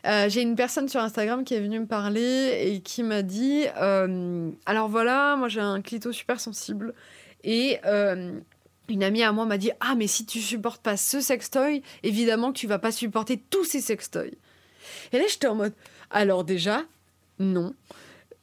Euh, 0.04 0.28
j'ai 0.28 0.42
une 0.42 0.56
personne 0.56 0.88
sur 0.88 1.00
Instagram 1.00 1.44
qui 1.44 1.54
est 1.54 1.60
venue 1.60 1.78
me 1.78 1.86
parler 1.86 2.58
et 2.66 2.80
qui 2.80 3.04
m'a 3.04 3.22
dit 3.22 3.66
euh, 3.80 4.50
Alors 4.66 4.88
voilà, 4.88 5.36
moi 5.36 5.48
j'ai 5.48 5.60
un 5.60 5.80
clito 5.80 6.10
super 6.10 6.40
sensible. 6.40 6.94
Et 7.44 7.78
une 8.88 9.02
amie 9.02 9.22
à 9.22 9.32
moi 9.32 9.44
m'a 9.46 9.58
dit 9.58 9.70
Ah, 9.80 9.94
mais 9.96 10.08
si 10.08 10.26
tu 10.26 10.40
supportes 10.40 10.82
pas 10.82 10.96
ce 10.96 11.20
sextoy, 11.20 11.82
évidemment 12.02 12.52
que 12.52 12.58
tu 12.58 12.66
vas 12.66 12.78
pas 12.80 12.92
supporter 12.92 13.40
tous 13.50 13.64
ces 13.64 13.80
sextoys. 13.80 14.32
Et 15.12 15.18
là, 15.18 15.24
j'étais 15.28 15.46
en 15.46 15.54
mode 15.54 15.74
Alors 16.10 16.42
déjà, 16.44 16.82
non. 17.38 17.74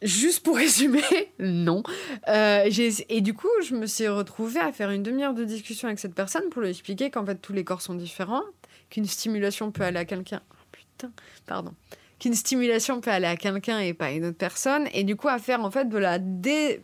Juste 0.01 0.43
pour 0.43 0.55
résumer, 0.57 1.03
non. 1.39 1.83
Euh, 2.27 2.69
et 3.09 3.21
du 3.21 3.33
coup, 3.33 3.49
je 3.63 3.75
me 3.75 3.85
suis 3.85 4.07
retrouvée 4.07 4.59
à 4.59 4.71
faire 4.71 4.91
une 4.91 5.03
demi-heure 5.03 5.33
de 5.33 5.43
discussion 5.43 5.88
avec 5.88 5.99
cette 5.99 6.15
personne 6.15 6.49
pour 6.49 6.62
lui 6.62 6.69
expliquer 6.69 7.09
qu'en 7.09 7.25
fait, 7.25 7.35
tous 7.35 7.53
les 7.53 7.63
corps 7.63 7.81
sont 7.81 7.95
différents, 7.95 8.43
qu'une 8.89 9.05
stimulation 9.05 9.71
peut 9.71 9.83
aller 9.83 9.99
à 9.99 10.05
quelqu'un. 10.05 10.41
Oh, 10.51 10.65
putain, 10.71 11.12
pardon. 11.45 11.73
Qu'une 12.19 12.33
stimulation 12.33 13.01
peut 13.01 13.12
aller 13.12 13.27
à 13.27 13.35
quelqu'un 13.35 13.79
et 13.79 13.93
pas 13.93 14.07
à 14.07 14.12
une 14.12 14.25
autre 14.25 14.38
personne. 14.38 14.88
Et 14.93 15.03
du 15.03 15.15
coup, 15.15 15.27
à 15.27 15.39
faire 15.39 15.63
en 15.63 15.71
fait 15.71 15.88
de 15.88 15.97
la 15.97 16.19
dire 16.19 16.79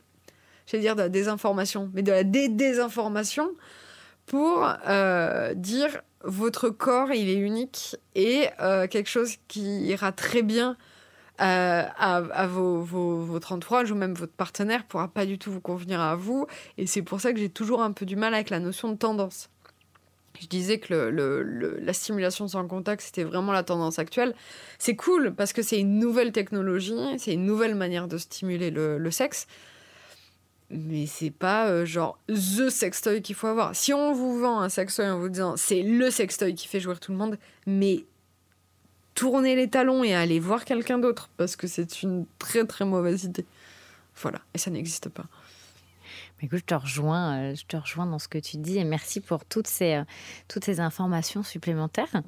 désinformation, 1.09 1.89
mais 1.93 2.01
de 2.03 2.11
la 2.11 2.23
dé-désinformation 2.23 3.51
pour 4.25 4.67
euh, 4.87 5.53
dire 5.53 6.01
votre 6.23 6.69
corps, 6.69 7.11
il 7.11 7.29
est 7.29 7.35
unique 7.35 7.95
et 8.15 8.47
euh, 8.59 8.87
quelque 8.87 9.09
chose 9.09 9.35
qui 9.47 9.85
ira 9.85 10.11
très 10.11 10.41
bien 10.41 10.75
euh, 11.41 11.83
à, 11.97 12.47
vos, 12.47 12.81
vos, 12.81 13.17
votre 13.17 13.51
entourage 13.51 13.91
ou 13.91 13.95
même 13.95 14.13
votre 14.13 14.31
partenaire 14.31 14.85
pourra 14.85 15.09
pas 15.09 15.25
du 15.25 15.37
tout 15.37 15.51
vous 15.51 15.59
convenir 15.59 15.99
à 15.99 16.15
vous. 16.15 16.47
Et 16.77 16.87
c'est 16.87 17.01
pour 17.01 17.19
ça 17.19 17.33
que 17.33 17.39
j'ai 17.39 17.49
toujours 17.49 17.81
un 17.81 17.91
peu 17.91 18.05
du 18.05 18.15
mal 18.15 18.33
avec 18.33 18.49
la 18.49 18.59
notion 18.59 18.89
de 18.89 18.95
tendance. 18.95 19.49
je 20.39 20.47
disais 20.47 20.79
que 20.79 20.93
la 21.81 21.93
stimulation 21.93 22.47
sans 22.47 22.65
contact, 22.67 23.01
c'était 23.01 23.25
vraiment 23.25 23.51
la 23.51 23.63
tendance 23.63 23.99
actuelle. 23.99 24.33
C'est 24.79 24.95
cool 24.95 25.33
parce 25.35 25.51
que 25.51 25.61
c'est 25.61 25.79
une 25.79 25.99
nouvelle 25.99 26.31
technologie, 26.31 26.95
c'est 27.17 27.33
une 27.33 27.45
nouvelle 27.45 27.75
manière 27.75 28.07
de 28.07 28.17
stimuler 28.17 28.71
le, 28.71 29.11
sexe. 29.11 29.45
Mais 30.69 31.05
c'est 31.05 31.31
pas 31.31 31.67
euh, 31.67 31.85
genre 31.85 32.17
the 32.27 32.69
sextoy 32.69 33.21
qu'il 33.21 33.35
faut 33.35 33.47
avoir. 33.47 33.75
Si 33.75 33.93
on 33.93 34.13
vous 34.13 34.39
vend 34.39 34.61
un 34.61 34.69
sextoy 34.69 35.07
en 35.07 35.19
vous 35.19 35.29
disant 35.29 35.57
c'est 35.57 35.83
le 35.83 36.09
sextoy 36.09 36.55
qui 36.55 36.67
fait 36.67 36.79
jouer 36.79 36.95
tout 36.95 37.11
le 37.11 37.17
monde, 37.17 37.37
mais 37.67 38.05
tournez 39.15 39.55
les 39.55 39.69
talons 39.69 40.03
et 40.03 40.13
allez 40.13 40.39
voir 40.39 40.65
quelqu'un 40.65 40.99
d'autre 40.99 41.29
parce 41.37 41.55
que 41.55 41.67
c'est 41.67 42.03
une 42.03 42.25
très 42.37 42.65
très 42.65 42.85
mauvaise 42.85 43.23
idée. 43.23 43.45
Voilà, 44.21 44.39
et 44.53 44.57
ça 44.57 44.69
n'existe 44.71 45.09
pas. 45.09 45.25
Écoute, 46.41 46.59
je 46.59 46.65
te 46.65 46.75
rejoins, 46.75 47.37
euh, 47.37 47.55
je 47.55 47.65
te 47.65 47.75
rejoins 47.75 48.05
dans 48.05 48.19
ce 48.19 48.27
que 48.27 48.37
tu 48.37 48.57
dis 48.57 48.77
et 48.77 48.83
merci 48.83 49.19
pour 49.19 49.45
toutes 49.45 49.67
ces, 49.67 49.95
euh, 49.95 50.03
toutes 50.47 50.65
ces 50.65 50.79
informations 50.79 51.41
supplémentaires. 51.43 52.21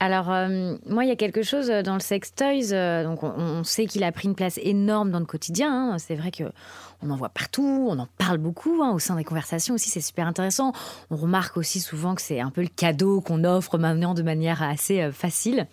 Alors, 0.00 0.32
euh, 0.32 0.76
moi, 0.86 1.04
il 1.04 1.08
y 1.08 1.12
a 1.12 1.16
quelque 1.16 1.42
chose 1.42 1.68
dans 1.68 1.94
le 1.94 2.00
sex 2.00 2.34
toys. 2.34 3.04
donc, 3.04 3.22
on, 3.22 3.62
sait 3.62 3.86
qu'il 3.86 4.02
a 4.02 4.10
pris 4.10 4.26
une 4.26 4.34
place 4.34 4.58
énorme 4.62 5.12
dans 5.12 5.20
le 5.20 5.26
quotidien. 5.26 5.92
Hein. 5.92 5.98
C'est 5.98 6.16
vrai 6.16 6.32
que 6.32 6.44
on 7.02 7.10
en 7.10 7.16
voit 7.16 7.28
partout, 7.28 7.86
on 7.88 7.98
en 7.98 8.08
parle 8.18 8.38
beaucoup 8.38 8.82
hein, 8.82 8.92
au 8.92 8.98
sein 8.98 9.16
des 9.16 9.24
conversations 9.24 9.74
aussi. 9.74 9.90
C'est 9.90 10.00
super 10.00 10.26
intéressant. 10.26 10.72
On 11.10 11.16
remarque 11.16 11.56
aussi 11.56 11.78
souvent 11.78 12.14
que 12.14 12.22
c'est 12.22 12.40
un 12.40 12.50
peu 12.50 12.62
le 12.62 12.68
cadeau 12.68 13.20
qu'on 13.20 13.44
offre 13.44 13.78
maintenant 13.78 14.14
de 14.14 14.22
manière 14.22 14.62
assez 14.62 15.12
facile. 15.12 15.68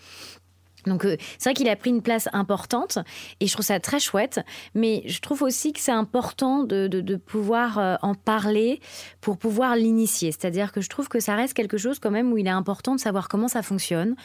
Donc 0.85 1.05
euh, 1.05 1.17
c'est 1.37 1.49
vrai 1.49 1.53
qu'il 1.53 1.69
a 1.69 1.75
pris 1.75 1.89
une 1.89 2.01
place 2.01 2.29
importante 2.33 2.99
et 3.39 3.47
je 3.47 3.53
trouve 3.53 3.65
ça 3.65 3.79
très 3.79 3.99
chouette, 3.99 4.39
mais 4.75 5.03
je 5.05 5.19
trouve 5.19 5.41
aussi 5.43 5.73
que 5.73 5.79
c'est 5.79 5.91
important 5.91 6.63
de, 6.63 7.15
pouvoir 7.15 7.77
euh, 7.79 7.95
en 8.01 8.15
parler 8.15 8.79
pour 9.21 9.37
pouvoir 9.37 9.75
l'initier. 9.75 10.31
C'est-à-dire 10.31 10.71
que 10.71 10.81
je 10.81 10.89
trouve 10.89 11.07
que 11.07 11.19
ça 11.19 11.35
reste 11.35 11.53
quelque 11.53 11.77
chose 11.77 11.99
quand 11.99 12.11
même 12.11 12.31
où 12.31 12.37
il 12.37 12.47
est 12.47 12.51
important 12.51 12.95
de 12.95 12.99
savoir 12.99 13.27
comment 13.27 13.47
ça 13.47 13.61
fonctionne. 13.61 14.15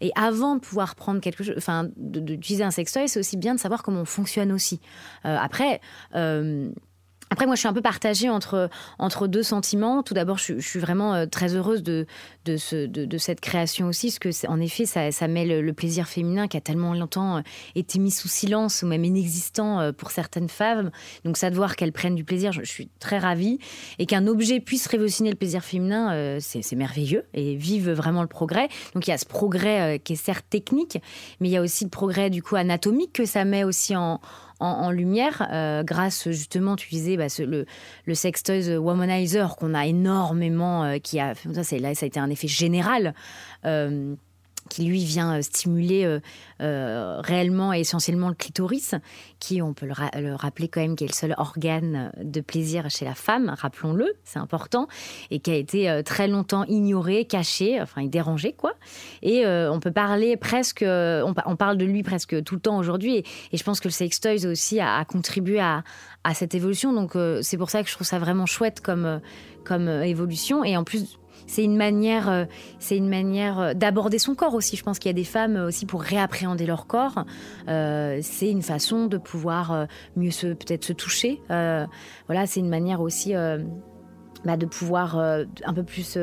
Et 0.00 0.10
avant 0.14 0.56
de 0.56 0.60
pouvoir 0.60 0.94
prendre 0.94 1.20
quelque 1.20 1.44
chose, 1.44 1.54
enfin 1.56 1.88
d'utiliser 1.96 2.64
un 2.64 2.70
sextoy, 2.70 3.08
c'est 3.08 3.20
aussi 3.20 3.36
bien 3.36 3.54
de 3.54 3.60
savoir 3.60 3.82
comment 3.82 4.00
on 4.00 4.04
fonctionne 4.04 4.52
aussi. 4.52 4.80
Euh, 5.24 5.36
après. 5.40 5.80
Après, 7.34 7.46
moi, 7.46 7.56
je 7.56 7.62
suis 7.62 7.68
un 7.68 7.72
peu 7.72 7.82
partagée 7.82 8.30
entre, 8.30 8.70
entre 9.00 9.26
deux 9.26 9.42
sentiments. 9.42 10.04
Tout 10.04 10.14
d'abord, 10.14 10.38
je, 10.38 10.60
suis 10.60 10.78
vraiment 10.78 11.14
euh, 11.14 11.26
très 11.26 11.56
heureuse 11.56 11.82
de, 11.82 12.06
de, 12.44 12.56
ce, 12.56 12.86
de, 12.86 13.18
cette 13.18 13.40
création 13.40 13.88
aussi, 13.88 14.06
parce 14.06 14.20
que, 14.20 14.46
en 14.46 14.60
effet, 14.60 14.86
ça, 14.86 15.26
met 15.26 15.44
le, 15.44 15.72
plaisir 15.72 16.06
féminin 16.06 16.46
qui 16.46 16.56
a 16.56 16.60
tellement 16.60 16.94
longtemps 16.94 17.38
euh, 17.38 17.40
été 17.74 17.98
mis 17.98 18.12
sous 18.12 18.28
silence 18.28 18.84
ou 18.84 18.86
même 18.86 19.04
inexistant 19.04 19.80
euh, 19.80 19.90
pour 19.90 20.12
certaines 20.12 20.48
femmes. 20.48 20.92
Donc, 21.24 21.36
ça 21.36 21.50
de 21.50 21.56
voir 21.56 21.74
qu'elles 21.74 21.90
prennent 21.90 22.14
du 22.14 22.22
plaisir, 22.22 22.52
je, 22.52 22.62
suis 22.62 22.88
très 23.00 23.18
ravie. 23.18 23.58
Et 23.98 24.06
qu'un 24.06 24.28
objet 24.28 24.60
puisse 24.60 24.86
révolutionner 24.86 25.30
le 25.30 25.36
plaisir 25.36 25.64
féminin, 25.64 26.38
c'est 26.38 26.76
merveilleux 26.76 27.24
et 27.34 27.56
vive 27.56 27.90
vraiment 27.90 28.22
le 28.22 28.28
progrès. 28.28 28.68
Donc, 28.94 29.08
il 29.08 29.10
y 29.10 29.12
a 29.12 29.18
ce 29.18 29.26
progrès 29.26 30.00
qui 30.04 30.12
est 30.12 30.16
certes 30.16 30.46
technique, 30.48 30.98
mais 31.40 31.48
il 31.48 31.50
y 31.50 31.56
a 31.56 31.62
aussi 31.62 31.82
le 31.82 31.90
progrès, 31.90 32.30
du 32.30 32.44
coup, 32.44 32.54
anatomique 32.54 33.12
que 33.12 33.24
ça 33.24 33.44
met 33.44 33.64
aussi 33.64 33.96
en 33.96 34.20
en, 34.60 34.90
lumière 34.90 35.46
euh, 35.52 35.82
grâce 35.82 36.28
justement, 36.30 36.76
tu 36.76 36.88
disais, 36.88 37.16
bah, 37.16 37.26
le, 37.38 37.66
le 38.06 38.14
Sextoys 38.14 38.76
Womanizer 38.78 39.56
qu'on 39.56 39.74
a 39.74 39.86
énormément, 39.86 40.84
euh, 40.84 40.98
qui 40.98 41.20
a, 41.20 41.34
ça, 41.34 41.78
là, 41.78 41.94
ça 41.94 42.04
a 42.04 42.06
été 42.06 42.20
un 42.20 42.30
effet 42.30 42.48
général. 42.48 43.14
Euh, 43.64 44.14
qui 44.74 44.82
lui 44.82 45.04
vient 45.04 45.38
euh, 45.38 45.42
stimuler 45.42 46.04
euh, 46.04 46.18
euh, 46.60 47.20
réellement 47.20 47.72
et 47.72 47.78
essentiellement 47.78 48.28
le 48.28 48.34
clitoris, 48.34 48.96
qui, 49.38 49.62
on 49.62 49.72
peut 49.72 49.86
le, 49.86 50.34
rappeler 50.34 50.66
quand 50.66 50.80
même, 50.80 50.96
qui 50.96 51.04
est 51.04 51.08
le 51.08 51.12
seul 51.12 51.32
organe 51.38 52.10
de 52.20 52.40
plaisir 52.40 52.90
chez 52.90 53.04
la 53.04 53.14
femme, 53.14 53.54
rappelons-le, 53.56 54.14
c'est 54.24 54.40
important, 54.40 54.88
et 55.30 55.38
qui 55.38 55.52
a 55.52 55.54
été 55.54 56.02
très 56.04 56.26
longtemps 56.26 56.64
ignoré, 56.64 57.24
caché, 57.24 57.80
enfin 57.80 58.04
dérangé, 58.06 58.52
quoi. 58.52 58.72
Et 59.22 59.46
on 59.46 59.78
peut 59.80 59.92
parler 59.92 60.36
presque, 60.36 60.84
on, 60.84 61.56
parle 61.56 61.76
de 61.76 61.84
lui 61.84 62.02
presque 62.02 62.42
tout 62.42 62.54
le 62.54 62.60
temps 62.60 62.78
aujourd'hui, 62.78 63.16
et, 63.52 63.56
je 63.56 63.62
pense 63.62 63.80
que 63.80 63.88
le 63.88 63.92
Sex 63.92 64.20
Toys 64.20 64.46
aussi 64.46 64.80
a, 64.80 65.04
contribué 65.04 65.60
à, 65.60 65.84
à, 66.24 66.34
cette 66.34 66.54
évolution, 66.54 66.92
donc 66.92 67.16
c'est 67.42 67.58
pour 67.58 67.70
ça 67.70 67.82
que 67.82 67.88
je 67.88 67.94
trouve 67.94 68.06
ça 68.06 68.18
vraiment 68.18 68.46
chouette 68.46 68.80
comme, 68.80 69.20
comme 69.64 69.88
évolution, 69.88 70.64
et 70.64 70.76
en 70.76 70.84
plus 70.84 71.18
c'est 71.46 71.64
une 71.64 71.76
manière, 71.76 72.28
euh, 72.28 72.44
c'est 72.78 72.96
une 72.96 73.08
manière 73.08 73.60
euh, 73.60 73.74
d'aborder 73.74 74.18
son 74.18 74.34
corps 74.34 74.54
aussi. 74.54 74.76
Je 74.76 74.82
pense 74.82 74.98
qu'il 74.98 75.08
y 75.08 75.14
a 75.14 75.14
des 75.14 75.24
femmes 75.24 75.56
euh, 75.56 75.68
aussi 75.68 75.86
pour 75.86 76.02
réappréhender 76.02 76.66
leur 76.66 76.86
corps. 76.86 77.24
c'est 77.66 78.50
une 78.50 78.62
façon 78.62 79.06
de 79.06 79.18
pouvoir 79.18 79.86
mieux 80.16 80.30
se 80.30 80.48
peut-être 80.48 80.84
se 80.84 80.92
toucher. 80.92 81.40
voilà, 81.48 82.46
c'est 82.46 82.60
une 82.60 82.68
manière 82.68 83.00
aussi 83.00 83.34
bah, 84.44 84.56
de 84.56 84.66
pouvoir 84.66 85.16
un 85.18 85.74
peu 85.74 85.82
plus 85.82 86.18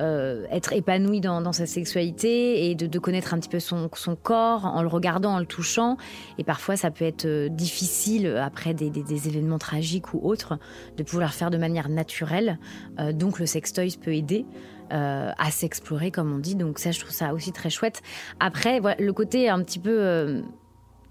euh, 0.00 0.46
être 0.50 0.72
épanoui 0.72 1.20
dans, 1.20 1.52
sa 1.52 1.66
sexualité 1.66 2.70
et 2.70 2.74
de, 2.74 2.98
connaître 2.98 3.34
un 3.34 3.38
petit 3.38 3.48
peu 3.48 3.60
son, 3.60 3.88
corps 4.22 4.64
en 4.64 4.82
le 4.82 4.88
regardant, 4.88 5.34
en 5.34 5.38
le 5.38 5.46
touchant. 5.46 5.96
Et 6.38 6.44
parfois, 6.44 6.76
ça 6.76 6.90
peut 6.90 7.04
être 7.04 7.26
euh, 7.26 7.48
difficile 7.48 8.26
après 8.26 8.72
des, 8.74 8.90
événements 9.28 9.58
tragiques 9.58 10.14
ou 10.14 10.20
autres 10.22 10.58
de 10.96 11.02
pouvoir 11.02 11.34
faire 11.34 11.50
de 11.50 11.58
manière 11.58 11.88
naturelle. 11.88 12.58
Euh, 12.98 13.12
donc, 13.12 13.38
le 13.38 13.46
sextoy 13.46 13.96
peut 14.00 14.14
aider. 14.14 14.46
à 14.90 15.50
s'explorer, 15.52 16.10
comme 16.10 16.32
on 16.34 16.38
dit. 16.38 16.56
Donc 16.56 16.80
ça, 16.80 16.90
je 16.90 16.98
trouve 16.98 17.12
ça 17.12 17.32
aussi 17.32 17.52
très 17.52 17.70
chouette. 17.70 18.02
Après, 18.40 18.80
le 18.98 19.12
côté 19.12 19.48
un 19.48 19.62
petit 19.62 19.78
peu 19.78 20.42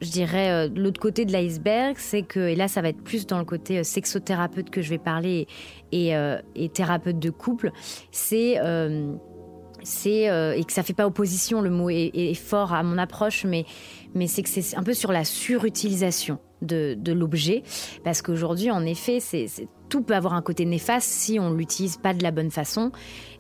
je 0.02 0.12
dirais, 0.12 0.52
euh, 0.52 0.70
l'autre 0.74 1.00
côté 1.00 1.26
de 1.26 1.32
l'iceberg, 1.32 1.96
c'est 1.98 2.22
que, 2.22 2.40
et 2.40 2.56
là 2.56 2.68
ça 2.68 2.82
va 2.82 2.90
être 2.90 3.04
plus 3.04 3.28
dans 3.28 3.38
le 3.38 3.46
côté 3.46 3.80
euh, 3.80 3.84
sexothérapeute 3.84 4.70
que 4.70 4.82
je 4.82 4.90
vais 4.90 4.98
parler 4.98 5.48
et, 5.92 6.16
euh, 6.16 6.38
thérapeute 6.74 7.20
de 7.20 7.30
couple, 7.30 7.72
c'est 8.12 8.58
et 9.82 10.64
que 10.66 10.74
ça 10.74 10.84
fait 10.84 10.94
pas 10.94 11.08
opposition, 11.08 11.62
le 11.62 11.70
mot 11.70 11.90
est, 11.90 12.34
fort 12.34 12.74
à 12.74 12.84
mon 12.84 12.98
approche, 12.98 13.46
mais 13.46 13.66
mais 14.14 14.28
c'est 14.28 14.44
que 14.44 14.50
c'est 14.50 14.76
un 14.76 14.84
peu 14.84 14.94
sur 14.94 15.12
la 15.12 15.24
surutilisation 15.24 16.40
de, 16.62 16.96
de 16.96 17.14
l'objet, 17.14 17.64
parce 18.04 18.22
qu'aujourd'hui, 18.22 18.72
en 18.72 18.86
effet, 18.86 19.20
c'est 19.20 19.48
tout 19.88 20.02
peut 20.02 20.16
avoir 20.16 20.34
un 20.34 20.42
côté 20.42 20.66
néfaste 20.66 21.10
si 21.10 21.40
on 21.40 21.52
l'utilise 21.54 21.98
pas 21.98 22.14
de 22.14 22.24
la 22.24 22.32
bonne 22.32 22.52
façon 22.52 22.92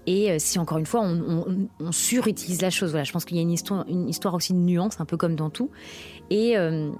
et 0.09 0.39
si 0.39 0.57
encore 0.57 0.79
une 0.79 0.87
fois 0.87 1.01
on, 1.01 1.69
on 1.79 1.91
surutilise 1.91 2.61
la 2.61 2.71
chose. 2.71 2.89
Voilà, 2.91 3.03
je 3.03 3.11
pense 3.11 3.25
qu'il 3.25 3.37
y 3.37 3.39
a 3.39 3.43
une 3.43 3.51
histoire, 3.51 4.33
aussi 4.33 4.53
de 4.53 4.57
nuance, 4.57 4.99
un 4.99 5.05
peu 5.05 5.17
comme 5.17 5.35
dans 5.35 5.49
tout. 5.49 5.69
Euh, 6.31 6.91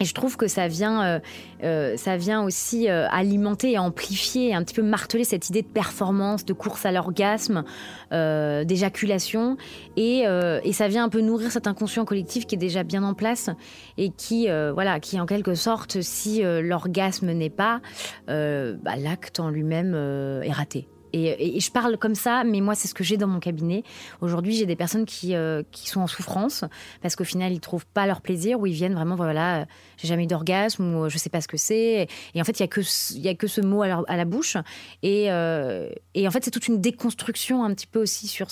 et, 0.00 0.04
je 0.04 0.14
trouve 0.14 0.38
que 0.38 0.48
ça 0.48 0.66
vient, 0.66 1.04
euh, 1.04 1.20
euh, 1.62 1.96
ça 1.98 2.16
vient 2.16 2.42
aussi 2.42 2.88
alimenter 2.88 3.72
et 3.72 3.78
amplifier, 3.78 4.54
un 4.54 4.64
petit 4.64 4.74
peu 4.74 4.82
marteler 4.82 5.24
cette 5.24 5.50
idée 5.50 5.60
de 5.60 5.68
performance, 5.68 6.44
de 6.44 6.54
course 6.54 6.86
à 6.86 6.92
l'orgasme, 6.92 7.64
d'éjaculation. 8.10 9.56
Et, 9.96 10.24
ça 10.72 10.88
vient 10.88 11.04
un 11.04 11.08
peu 11.08 11.20
nourrir 11.20 11.52
cet 11.52 11.66
inconscient 11.66 12.04
collectif 12.04 12.46
qui 12.46 12.54
est 12.54 12.58
déjà 12.58 12.82
bien 12.82 13.02
en 13.02 13.14
place 13.14 13.50
et 13.98 14.10
qui, 14.10 14.48
voilà, 14.72 15.00
qui 15.00 15.20
en 15.20 15.26
quelque 15.26 15.54
sorte, 15.54 16.00
si 16.00 16.42
l'orgasme 16.42 17.30
n'est 17.32 17.50
pas, 17.50 17.80
bah, 18.26 18.96
l'acte 18.96 19.38
en 19.38 19.50
lui-même 19.50 19.94
est 20.42 20.52
raté. 20.52 20.88
Et, 21.12 21.60
je 21.60 21.70
parle 21.70 21.96
comme 21.96 22.14
ça, 22.14 22.44
mais 22.44 22.60
moi, 22.60 22.74
c'est 22.74 22.88
ce 22.88 22.94
que 22.94 23.04
j'ai 23.04 23.16
dans 23.16 23.26
mon 23.26 23.40
cabinet. 23.40 23.82
Aujourd'hui, 24.20 24.54
j'ai 24.54 24.66
des 24.66 24.76
personnes 24.76 25.06
qui, 25.06 25.34
euh, 25.34 25.62
qui 25.70 25.88
sont 25.88 26.00
en 26.00 26.06
souffrance 26.06 26.64
parce 27.02 27.16
qu'au 27.16 27.24
final, 27.24 27.52
ils 27.52 27.60
trouvent 27.60 27.86
pas 27.86 28.06
leur 28.06 28.20
plaisir 28.20 28.60
ou 28.60 28.66
ils 28.66 28.72
viennent 28.72 28.94
vraiment, 28.94 29.16
voilà, 29.16 29.66
j'ai 29.96 30.08
jamais 30.08 30.24
eu 30.24 30.26
d'orgasme 30.26 30.94
ou 30.94 31.08
je 31.08 31.18
sais 31.18 31.30
pas 31.30 31.40
ce 31.40 31.48
que 31.48 31.56
c'est. 31.56 32.08
Et 32.34 32.40
en 32.40 32.44
fait, 32.44 32.58
il 32.58 32.62
y 32.62 32.64
a 32.64 32.68
que 32.68 32.80
a 32.80 33.34
que 33.34 33.46
ce 33.46 33.60
mot 33.60 33.82
à 33.82 34.16
la, 34.16 34.24
bouche. 34.24 34.56
Et, 35.02 35.30
euh, 35.30 35.88
et 36.14 36.26
en 36.26 36.30
fait, 36.30 36.44
c'est 36.44 36.50
toute 36.50 36.68
une 36.68 36.80
déconstruction 36.80 37.64
un 37.64 37.74
petit 37.74 37.86
peu 37.86 38.00
aussi 38.00 38.26
sur 38.26 38.48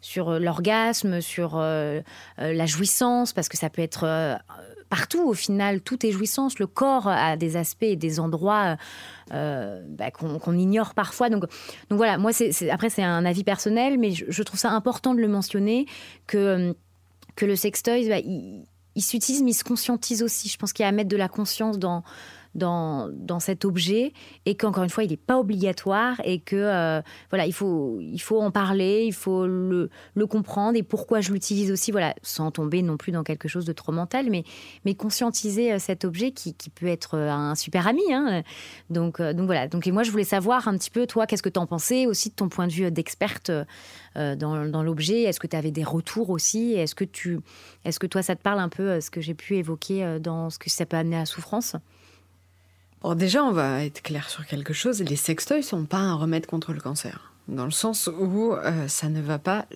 sur 0.00 0.30
l'orgasme, 0.38 1.20
sur 1.20 1.52
euh, 1.56 2.00
la 2.38 2.66
jouissance 2.66 3.32
parce 3.32 3.48
que 3.48 3.56
ça 3.56 3.70
peut 3.70 3.82
être 3.82 4.38
partout 4.88 5.28
au 5.28 5.34
final, 5.34 5.80
tout 5.80 6.04
est 6.06 6.10
jouissance. 6.10 6.58
Le 6.58 6.66
corps 6.66 7.08
a 7.08 7.36
des 7.36 7.56
aspects 7.56 7.82
et 7.82 7.96
des 7.96 8.20
endroits 8.20 8.76
euh, 9.32 9.82
bah, 9.88 10.10
qu'on 10.10 10.58
ignore 10.58 10.94
parfois. 10.94 11.30
Donc, 11.30 11.42
donc 11.88 11.96
voilà, 11.96 12.18
moi, 12.18 12.30
après, 12.70 12.90
c'est 12.90 13.02
un 13.02 13.24
avis 13.24 13.44
personnel, 13.44 13.98
mais 13.98 14.12
je, 14.12 14.42
trouve 14.42 14.60
ça 14.60 14.70
important 14.70 15.14
de 15.14 15.20
le 15.20 15.28
mentionner 15.28 15.86
que, 16.26 16.74
que 17.36 17.46
le 17.46 17.56
sextoy, 17.56 18.08
bah, 18.08 18.18
il, 18.18 18.64
il 18.94 19.02
s'utilise, 19.02 19.42
mais 19.42 19.50
il 19.50 19.54
se 19.54 19.64
conscientise 19.64 20.22
aussi. 20.22 20.48
Je 20.48 20.56
pense 20.56 20.72
qu'il 20.72 20.84
y 20.84 20.86
a 20.86 20.88
à 20.88 20.92
mettre 20.92 21.08
de 21.08 21.16
la 21.16 21.28
conscience 21.28 21.78
dans 21.78 22.04
dans, 22.54 23.08
dans 23.12 23.40
cet 23.40 23.64
objet 23.64 24.12
et 24.46 24.54
qu'encore 24.54 24.84
une 24.84 24.90
fois, 24.90 25.04
il 25.04 25.10
n'est 25.10 25.16
pas 25.16 25.38
obligatoire 25.38 26.20
et 26.24 26.38
que 26.38 26.56
euh, 26.56 27.02
voilà, 27.30 27.46
il 27.46 27.52
faut, 27.52 27.98
il 28.00 28.20
faut 28.20 28.40
en 28.40 28.50
parler, 28.50 29.04
il 29.06 29.12
faut 29.12 29.46
le, 29.46 29.90
comprendre 30.28 30.76
et 30.76 30.82
pourquoi 30.82 31.20
je 31.20 31.32
l'utilise 31.32 31.70
aussi, 31.70 31.90
voilà, 31.90 32.14
sans 32.22 32.50
tomber 32.50 32.82
non 32.82 32.96
plus 32.96 33.12
dans 33.12 33.22
quelque 33.22 33.46
chose 33.46 33.64
de 33.64 33.72
trop 33.72 33.92
mental, 33.92 34.30
mais, 34.30 34.44
mais 34.84 34.94
conscientiser 34.94 35.72
euh, 35.72 35.78
cet 35.78 36.04
objet 36.04 36.30
qui, 36.30 36.54
qui 36.54 36.70
peut 36.70 36.86
être 36.86 37.16
euh, 37.16 37.30
un 37.30 37.54
super 37.54 37.86
ami. 37.86 38.02
Hein. 38.10 38.42
Donc, 38.90 39.20
donc 39.20 39.46
voilà. 39.46 39.68
Donc, 39.68 39.86
et 39.86 39.92
moi, 39.92 40.02
je 40.02 40.10
voulais 40.10 40.24
savoir 40.24 40.66
un 40.66 40.76
petit 40.76 40.90
peu, 40.90 41.06
toi, 41.06 41.26
qu'est-ce 41.26 41.42
que 41.42 41.48
tu 41.48 41.58
en 41.58 41.66
pensais 41.66 42.06
aussi 42.06 42.30
de 42.30 42.34
ton 42.34 42.48
point 42.48 42.66
de 42.66 42.72
vue 42.72 42.90
d'experte 42.90 43.50
dans, 44.16 44.66
dans 44.66 44.82
l'objet? 44.82 45.22
Est-ce 45.22 45.40
que 45.40 45.46
tu 45.46 45.56
avais 45.56 45.70
des 45.70 45.84
retours 45.84 46.30
aussi? 46.30 46.74
Est-ce 46.74 46.94
que, 46.94 47.04
tu, 47.04 47.40
est-ce 47.84 47.98
que 47.98 48.06
toi, 48.06 48.22
ça 48.22 48.34
te 48.34 48.42
parle 48.42 48.60
un 48.60 48.68
peu 48.68 49.00
ce 49.00 49.10
que 49.10 49.20
j'ai 49.20 49.34
pu 49.34 49.56
évoquer 49.56 50.18
dans 50.20 50.50
ce 50.50 50.58
que 50.58 50.70
ça 50.70 50.86
peut 50.86 50.96
amener 50.96 51.16
à 51.16 51.20
la 51.20 51.26
souffrance? 51.26 51.76
Déjà, 53.12 53.44
on 53.44 53.52
va 53.52 53.84
être 53.84 54.02
clair 54.02 54.30
sur 54.30 54.46
quelque 54.46 54.72
chose. 54.72 55.02
Les 55.02 55.16
sextoys 55.16 55.62
sont 55.62 55.84
pas 55.84 55.98
un 55.98 56.14
remède 56.14 56.46
contre 56.46 56.72
le 56.72 56.80
cancer. 56.80 57.32
dans 57.48 57.66
le 57.66 57.70
sens 57.70 58.08
où 58.08 58.54
euh, 58.54 58.88
ça 58.88 59.10
ne 59.10 59.20
va 59.20 59.38
pas 59.38 59.66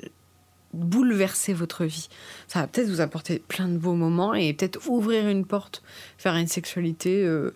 bouleverser 0.73 1.53
votre 1.53 1.85
vie. 1.85 2.09
Ça 2.47 2.61
va 2.61 2.67
peut-être 2.67 2.89
vous 2.89 3.03
apporter 3.03 3.39
plein 3.47 3.69
de 3.69 3.77
beaux 3.77 3.95
moments 3.95 4.33
et 4.33 4.55
peut-être 4.55 4.89
ouvrir 4.89 5.29
une 5.29 5.45
porte 5.45 5.83
vers 6.25 6.37
une 6.37 6.47
sexualité 6.47 7.23
euh, 7.23 7.53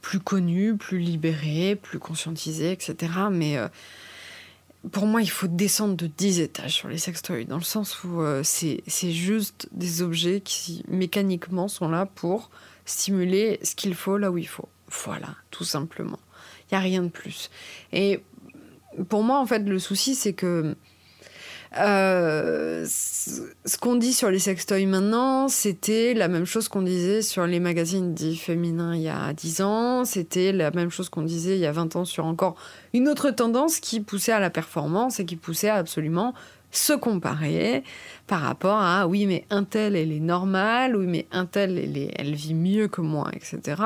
plus 0.00 0.20
connue, 0.20 0.76
plus 0.76 0.98
libérée, 0.98 1.74
plus 1.74 1.98
conscientisée, 1.98 2.70
etc. 2.70 3.12
Mais 3.32 3.58
euh, 3.58 3.66
pour 4.92 5.06
moi, 5.06 5.22
il 5.22 5.30
faut 5.30 5.48
descendre 5.48 5.96
de 5.96 6.06
10 6.06 6.38
étages 6.38 6.74
sur 6.74 6.88
les 6.88 6.98
sextoys, 6.98 7.46
dans 7.46 7.58
le 7.58 7.64
sens 7.64 8.04
où 8.04 8.22
c'est 8.44 8.84
juste 9.10 9.68
des 9.72 10.02
objets 10.02 10.40
qui 10.40 10.84
mécaniquement 10.86 11.66
sont 11.66 11.88
là 11.88 12.06
pour 12.06 12.50
stimuler 12.84 13.58
ce 13.64 13.74
qu'il 13.74 13.96
faut 13.96 14.18
là 14.18 14.30
où 14.30 14.38
il 14.38 14.46
faut. 14.46 14.68
Voilà, 14.90 15.28
tout 15.50 15.64
simplement. 15.64 16.20
Il 16.70 16.74
n'y 16.74 16.78
a 16.78 16.80
rien 16.80 17.02
de 17.02 17.08
plus. 17.08 17.50
Et 17.92 18.22
pour 19.08 19.22
moi, 19.22 19.38
en 19.38 19.46
fait, 19.46 19.60
le 19.60 19.78
souci, 19.78 20.14
c'est 20.14 20.32
que 20.32 20.76
euh, 21.78 22.86
ce 22.86 23.76
qu'on 23.78 23.96
dit 23.96 24.12
sur 24.12 24.30
les 24.30 24.38
sextoys 24.38 24.86
maintenant, 24.86 25.48
c'était 25.48 26.14
la 26.14 26.28
même 26.28 26.46
chose 26.46 26.68
qu'on 26.68 26.82
disait 26.82 27.22
sur 27.22 27.46
les 27.46 27.60
magazines 27.60 28.14
dits 28.14 28.36
féminins 28.36 28.94
il 28.94 29.02
y 29.02 29.08
a 29.08 29.32
10 29.32 29.60
ans, 29.60 30.04
c'était 30.04 30.52
la 30.52 30.70
même 30.70 30.90
chose 30.90 31.08
qu'on 31.08 31.22
disait 31.22 31.56
il 31.56 31.60
y 31.60 31.66
a 31.66 31.72
20 31.72 31.96
ans 31.96 32.04
sur 32.04 32.24
encore 32.24 32.54
une 32.94 33.08
autre 33.08 33.30
tendance 33.30 33.80
qui 33.80 34.00
poussait 34.00 34.32
à 34.32 34.40
la 34.40 34.48
performance 34.48 35.20
et 35.20 35.26
qui 35.26 35.36
poussait 35.36 35.68
absolument 35.68 36.34
se 36.76 36.92
comparer 36.92 37.82
par 38.26 38.40
rapport 38.40 38.78
à 38.78 39.06
oui 39.06 39.26
mais 39.26 39.44
un 39.50 39.64
tel 39.64 39.96
elle 39.96 40.12
est 40.12 40.20
normale, 40.20 40.96
oui 40.96 41.06
mais 41.06 41.26
un 41.32 41.46
tel 41.46 41.78
elle, 41.78 42.10
elle 42.16 42.34
vit 42.34 42.54
mieux 42.54 42.88
que 42.88 43.00
moi, 43.00 43.30
etc. 43.32 43.82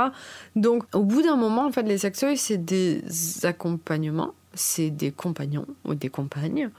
Donc 0.57 0.85
au 0.94 1.05
bout 1.05 1.22
d'un 1.22 1.37
moment 1.37 1.66
en 1.66 1.72
fait 1.72 1.83
les 1.83 1.98
sextoys 1.98 2.37
c'est 2.37 2.64
des 2.64 3.03
accompagnements 3.44 4.35
c'est 4.55 4.90
des 4.90 5.12
compagnons 5.12 5.66
ou 5.85 5.94
des 5.94 6.09
compagnes 6.09 6.70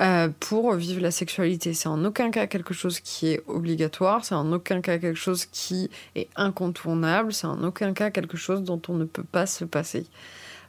euh, 0.00 0.28
pour 0.40 0.74
vivre 0.74 1.00
la 1.00 1.10
sexualité. 1.10 1.74
C'est 1.74 1.88
en 1.88 2.04
aucun 2.04 2.30
cas 2.30 2.46
quelque 2.46 2.74
chose 2.74 3.00
qui 3.00 3.28
est 3.28 3.42
obligatoire, 3.46 4.24
c'est 4.24 4.34
en 4.34 4.52
aucun 4.52 4.80
cas 4.80 4.98
quelque 4.98 5.18
chose 5.18 5.46
qui 5.46 5.90
est 6.14 6.28
incontournable, 6.36 7.32
c'est 7.32 7.46
en 7.46 7.62
aucun 7.64 7.92
cas 7.92 8.10
quelque 8.10 8.36
chose 8.36 8.62
dont 8.62 8.80
on 8.88 8.94
ne 8.94 9.04
peut 9.04 9.24
pas 9.24 9.46
se 9.46 9.64
passer. 9.64 10.06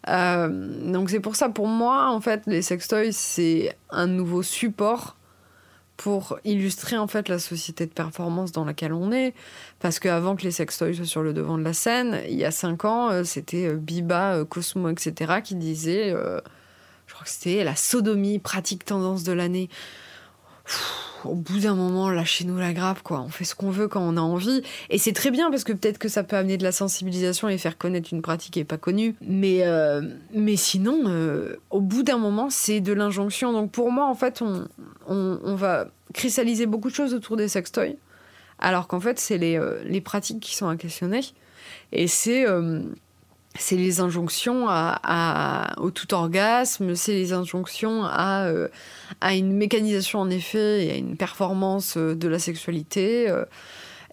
Euh, 0.07 0.91
donc 0.91 1.09
c'est 1.09 1.19
pour 1.19 1.35
ça, 1.35 1.49
pour 1.49 1.67
moi, 1.67 2.09
en 2.09 2.21
fait, 2.21 2.43
les 2.45 2.61
sextoys, 2.61 3.11
c'est 3.11 3.75
un 3.89 4.07
nouveau 4.07 4.43
support 4.43 5.15
pour 5.97 6.37
illustrer 6.43 6.97
en 6.97 7.07
fait 7.07 7.29
la 7.29 7.39
société 7.39 7.85
de 7.85 7.91
performance 7.91 8.51
dans 8.51 8.65
laquelle 8.65 8.93
on 8.93 9.11
est. 9.11 9.33
Parce 9.79 9.99
qu'avant 9.99 10.35
que 10.35 10.43
les 10.43 10.51
sextoys 10.51 10.93
soient 10.93 11.05
sur 11.05 11.23
le 11.23 11.33
devant 11.33 11.57
de 11.57 11.63
la 11.63 11.73
scène, 11.73 12.21
il 12.27 12.35
y 12.35 12.45
a 12.45 12.51
cinq 12.51 12.85
ans, 12.85 13.09
euh, 13.09 13.23
c'était 13.23 13.67
euh, 13.67 13.75
Biba, 13.75 14.35
euh, 14.35 14.45
Cosmo, 14.45 14.89
etc. 14.89 15.41
qui 15.43 15.55
disaient, 15.55 16.11
je 16.11 17.13
crois 17.13 17.23
que 17.23 17.29
c'était 17.29 17.63
la 17.63 17.75
sodomie, 17.75 18.39
pratique 18.39 18.85
tendance 18.85 19.23
de 19.23 19.31
l'année 19.31 19.69
au 21.25 21.35
bout 21.35 21.59
d'un 21.59 21.75
moment, 21.75 22.09
lâchez-nous 22.09 22.57
la 22.57 22.73
grappe, 22.73 23.01
quoi. 23.01 23.21
On 23.21 23.29
fait 23.29 23.43
ce 23.43 23.55
qu'on 23.55 23.71
veut 23.71 23.87
quand 23.87 24.01
on 24.01 24.17
a 24.17 24.21
envie. 24.21 24.61
Et 24.89 24.97
c'est 24.97 25.13
très 25.13 25.31
bien 25.31 25.49
parce 25.49 25.63
que 25.63 25.73
peut-être 25.73 25.97
que 25.97 26.07
ça 26.07 26.23
peut 26.23 26.35
amener 26.35 26.57
de 26.57 26.63
la 26.63 26.71
sensibilisation 26.71 27.49
et 27.49 27.57
faire 27.57 27.77
connaître 27.77 28.09
une 28.11 28.21
pratique 28.21 28.53
qui 28.53 28.59
n'est 28.59 28.65
pas 28.65 28.77
connue. 28.77 29.15
Mais, 29.21 29.63
euh, 29.63 30.01
mais 30.33 30.55
sinon, 30.55 31.03
euh, 31.07 31.57
au 31.69 31.81
bout 31.81 32.03
d'un 32.03 32.17
moment, 32.17 32.49
c'est 32.49 32.79
de 32.79 32.93
l'injonction. 32.93 33.53
Donc 33.53 33.71
pour 33.71 33.91
moi, 33.91 34.07
en 34.07 34.15
fait, 34.15 34.41
on, 34.41 34.67
on, 35.07 35.55
va 35.55 35.87
cristalliser 36.13 36.65
beaucoup 36.65 36.89
de 36.89 36.95
choses 36.95 37.13
autour 37.13 37.37
des 37.37 37.47
sextoys. 37.47 37.95
Alors 38.59 38.87
qu'en 38.87 38.99
fait, 38.99 39.19
c'est 39.19 39.37
les, 39.37 39.57
euh, 39.57 39.81
les, 39.83 40.01
pratiques 40.01 40.39
qui 40.39 40.55
sont 40.55 40.67
à 40.67 40.75
questionner. 40.75 41.21
Et 41.91 42.07
c'est 42.07 42.45
c'est 43.57 43.75
les 43.75 43.99
injonctions 43.99 44.67
au 45.77 45.91
tout 45.91 46.13
orgasme, 46.13 46.95
c'est 46.95 47.13
les 47.13 47.33
injonctions 47.33 48.03
à, 48.03 48.47
euh, 48.47 48.67
à 49.21 49.35
une 49.35 49.53
mécanisation 49.53 50.19
en 50.19 50.29
effet 50.29 50.85
et 50.85 50.91
à 50.91 50.95
une 50.95 51.15
performance 51.15 51.97
euh, 51.97 52.15
de 52.15 52.27
la 52.27 52.39
sexualité. 52.39 53.29
Euh, 53.29 53.45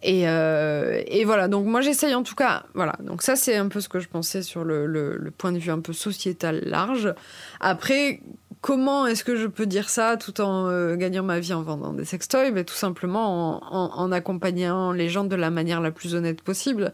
et, 0.02 0.22
et, 0.22 1.24
voilà, 1.24 1.48
donc 1.48 1.66
moi 1.66 1.80
j'essaye 1.80 2.14
en 2.14 2.22
tout 2.22 2.34
cas, 2.34 2.64
voilà, 2.74 2.94
donc 3.00 3.22
ça 3.22 3.36
c'est 3.36 3.56
un 3.56 3.68
peu 3.68 3.80
ce 3.80 3.88
que 3.88 4.00
je 4.00 4.08
pensais 4.08 4.42
sur 4.42 4.64
le, 4.64 5.32
point 5.36 5.52
de 5.52 5.58
vue 5.58 5.70
un 5.70 5.80
peu 5.80 5.92
sociétal 5.92 6.60
large. 6.64 7.14
Après, 7.60 8.20
comment 8.60 9.06
est-ce 9.06 9.24
que 9.24 9.36
je 9.36 9.46
peux 9.46 9.66
dire 9.66 9.88
ça 9.88 10.16
tout 10.16 10.40
en 10.40 10.94
gagnant 10.96 11.22
ma 11.22 11.38
vie 11.40 11.52
en 11.52 11.62
vendant 11.62 11.92
des 11.92 12.04
sextoys? 12.04 12.50
Ben, 12.50 12.64
Tout 12.64 12.74
simplement 12.74 13.62
en, 13.72 14.12
accompagnant 14.12 14.92
les 14.92 15.08
gens 15.08 15.24
de 15.24 15.36
la 15.36 15.50
manière 15.50 15.80
la 15.80 15.90
plus 15.90 16.14
honnête 16.14 16.42
possible. 16.42 16.92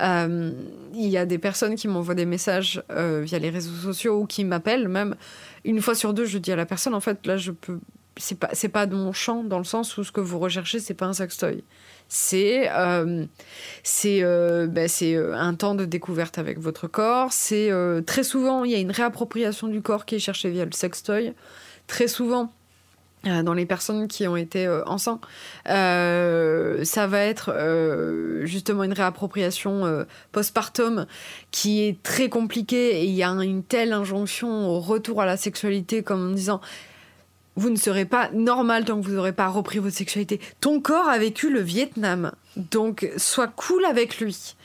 Euh, 0.00 0.52
il 0.94 1.08
y 1.08 1.18
a 1.18 1.26
des 1.26 1.38
personnes 1.38 1.74
qui 1.74 1.88
m'envoient 1.88 2.14
des 2.14 2.26
messages 2.26 2.82
euh, 2.90 3.22
via 3.24 3.38
les 3.38 3.50
réseaux 3.50 3.74
sociaux 3.74 4.20
ou 4.20 4.26
qui 4.26 4.44
m'appellent 4.44 4.88
même. 4.88 5.16
Une 5.64 5.80
fois 5.80 5.94
sur 5.94 6.14
deux, 6.14 6.24
je 6.24 6.38
dis 6.38 6.52
à 6.52 6.56
la 6.56 6.66
personne, 6.66 6.94
en 6.94 7.00
fait, 7.00 7.26
là, 7.26 7.36
je 7.36 7.52
peux. 7.52 7.78
C'est 8.20 8.38
pas, 8.38 8.48
c'est 8.52 8.68
pas 8.68 8.86
de 8.86 8.96
mon 8.96 9.12
champ 9.12 9.44
dans 9.44 9.58
le 9.58 9.64
sens 9.64 9.96
où 9.96 10.02
ce 10.02 10.10
que 10.10 10.20
vous 10.20 10.40
recherchez, 10.40 10.80
c'est 10.80 10.94
pas 10.94 11.06
un 11.06 11.12
sextoy. 11.12 11.62
C'est 12.08 12.70
euh, 12.70 13.26
c'est 13.82 14.22
ben, 14.22 14.88
c'est 14.88 15.16
un 15.16 15.54
temps 15.54 15.74
de 15.74 15.84
découverte 15.84 16.38
avec 16.38 16.58
votre 16.58 16.86
corps. 16.88 17.32
C'est 17.32 17.70
très 18.06 18.22
souvent 18.22 18.64
il 18.64 18.72
y 18.72 18.74
a 18.74 18.78
une 18.78 18.90
réappropriation 18.90 19.68
du 19.68 19.82
corps 19.82 20.06
qui 20.06 20.14
est 20.14 20.20
cherchée 20.20 20.50
via 20.50 20.64
le 20.64 20.72
sextoy. 20.72 21.34
Très 21.86 22.08
souvent, 22.08 22.52
euh, 23.26 23.42
dans 23.42 23.52
les 23.52 23.66
personnes 23.66 24.06
qui 24.06 24.28
ont 24.28 24.36
été 24.36 24.64
euh, 24.64 24.84
enceintes. 24.84 25.22
Euh, 25.68 26.84
ça 26.84 27.08
va 27.08 27.20
être 27.20 27.52
justement 28.44 28.84
une 28.84 28.92
réappropriation 28.92 30.06
postpartum 30.30 31.06
qui 31.50 31.82
est 31.82 32.00
très 32.02 32.28
compliquée 32.28 33.00
et 33.00 33.04
il 33.04 33.14
y 33.14 33.24
a 33.24 33.30
une 33.30 33.64
telle 33.64 33.92
injonction 33.92 34.68
au 34.68 34.78
retour 34.78 35.20
à 35.20 35.26
la 35.26 35.36
sexualité 35.36 36.04
comme 36.04 36.30
en 36.30 36.32
disant 36.32 36.60
vous 37.58 37.70
ne 37.70 37.76
serez 37.76 38.04
pas 38.04 38.30
normal 38.32 38.84
tant 38.84 39.00
que 39.00 39.06
vous 39.06 39.14
n'aurez 39.14 39.32
pas 39.32 39.48
repris 39.48 39.78
votre 39.78 39.96
sexualité. 39.96 40.40
Ton 40.60 40.80
corps 40.80 41.08
a 41.08 41.18
vécu 41.18 41.50
le 41.50 41.60
Vietnam, 41.60 42.32
donc 42.56 43.10
sois 43.16 43.48
cool 43.48 43.84
avec 43.84 44.18
lui. 44.20 44.56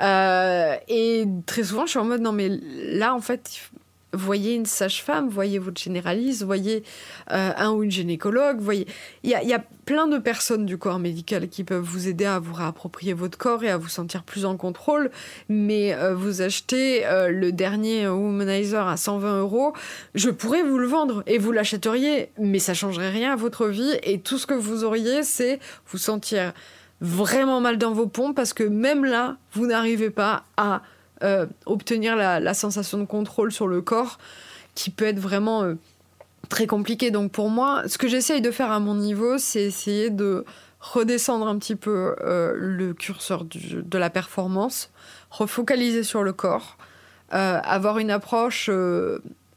et 0.00 1.24
très 1.46 1.64
souvent, 1.64 1.86
je 1.86 1.90
suis 1.90 1.98
en 1.98 2.04
mode 2.04 2.20
non, 2.20 2.32
mais 2.32 2.48
là, 2.48 3.14
en 3.14 3.20
fait, 3.20 3.70
voyez 4.12 4.54
une 4.54 4.66
sage-femme, 4.66 5.28
voyez 5.28 5.58
votre 5.58 5.80
généraliste, 5.80 6.42
voyez 6.42 6.82
euh, 7.30 7.52
un 7.56 7.70
ou 7.70 7.82
une 7.82 7.90
gynécologue, 7.90 8.60
voyez. 8.60 8.86
Il 9.22 9.30
y 9.30 9.34
a, 9.34 9.64
plein 9.86 10.06
de 10.06 10.18
personnes 10.18 10.66
du 10.66 10.78
corps 10.78 11.00
médical 11.00 11.48
qui 11.48 11.64
peuvent 11.64 11.82
vous 11.82 12.06
aider 12.06 12.24
à 12.24 12.38
vous 12.38 12.54
réapproprier 12.54 13.12
votre 13.12 13.36
corps 13.36 13.64
et 13.64 13.70
à 13.70 13.76
vous 13.76 13.88
sentir 13.88 14.22
plus 14.22 14.44
en 14.44 14.56
contrôle. 14.56 15.10
Mais 15.48 15.94
euh, 15.94 16.14
vous 16.14 16.42
achetez 16.42 17.04
euh, 17.06 17.28
le 17.28 17.50
dernier 17.50 18.06
Womanizer 18.06 18.86
à 18.86 18.96
120 18.96 19.40
euros, 19.40 19.72
je 20.14 20.30
pourrais 20.30 20.62
vous 20.62 20.78
le 20.78 20.86
vendre 20.86 21.24
et 21.26 21.38
vous 21.38 21.50
l'achèteriez, 21.50 22.30
mais 22.38 22.60
ça 22.60 22.72
changerait 22.72 23.10
rien 23.10 23.32
à 23.32 23.36
votre 23.36 23.66
vie 23.66 23.98
et 24.04 24.20
tout 24.20 24.38
ce 24.38 24.46
que 24.46 24.54
vous 24.54 24.84
auriez, 24.84 25.24
c'est 25.24 25.58
vous 25.88 25.98
sentir 25.98 26.52
vraiment 27.00 27.60
mal 27.60 27.76
dans 27.76 27.92
vos 27.92 28.06
pompes 28.06 28.36
parce 28.36 28.52
que 28.52 28.62
même 28.62 29.04
là, 29.04 29.38
vous 29.54 29.66
n'arrivez 29.66 30.10
pas 30.10 30.44
à 30.56 30.82
euh, 31.22 31.44
obtenir 31.66 32.16
la, 32.16 32.54
sensation 32.54 32.96
de 32.96 33.04
contrôle 33.04 33.52
sur 33.52 33.68
le 33.68 33.82
corps 33.82 34.18
qui 34.74 34.88
peut 34.88 35.04
être 35.04 35.18
vraiment 35.18 35.62
euh, 35.62 35.74
très 36.48 36.66
compliqué. 36.66 37.10
Donc 37.10 37.30
pour 37.30 37.50
moi, 37.50 37.82
ce 37.86 37.98
que 37.98 38.08
j'essaye 38.08 38.40
de 38.40 38.50
faire 38.50 38.70
à 38.70 38.80
mon 38.80 38.94
niveau, 38.94 39.36
c'est 39.36 39.62
essayer 39.62 40.08
de 40.08 40.46
redescendre 40.80 41.46
un 41.46 41.58
petit 41.58 41.76
peu 41.76 42.16
euh, 42.22 42.54
le 42.56 42.94
curseur 42.94 43.44
de 43.44 43.98
la 43.98 44.08
performance, 44.08 44.90
refocaliser 45.30 46.04
sur 46.04 46.22
le 46.22 46.32
corps, 46.32 46.78
avoir 47.30 47.98
une 47.98 48.10
approche 48.10 48.70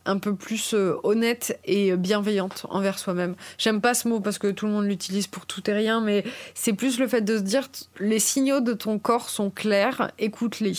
un 0.05 0.17
peu 0.19 0.35
plus 0.35 0.75
honnête 1.03 1.57
et 1.65 1.95
bienveillante 1.95 2.67
envers 2.69 2.99
soi-même. 2.99 3.35
J'aime 3.57 3.81
pas 3.81 3.93
ce 3.93 4.07
mot 4.07 4.19
parce 4.19 4.37
que 4.37 4.51
tout 4.51 4.67
le 4.67 4.73
monde 4.73 4.85
l'utilise 4.85 5.27
pour 5.27 5.45
tout 5.45 5.67
et 5.67 5.73
rien, 5.73 6.01
mais 6.01 6.23
c'est 6.53 6.73
plus 6.73 6.99
le 6.99 7.07
fait 7.07 7.21
de 7.21 7.37
se 7.37 7.41
dire 7.41 7.69
les 7.99 8.19
signaux 8.19 8.59
de 8.59 8.73
ton 8.73 8.99
corps 8.99 9.29
sont 9.29 9.49
clairs, 9.49 10.11
écoute-les. 10.19 10.75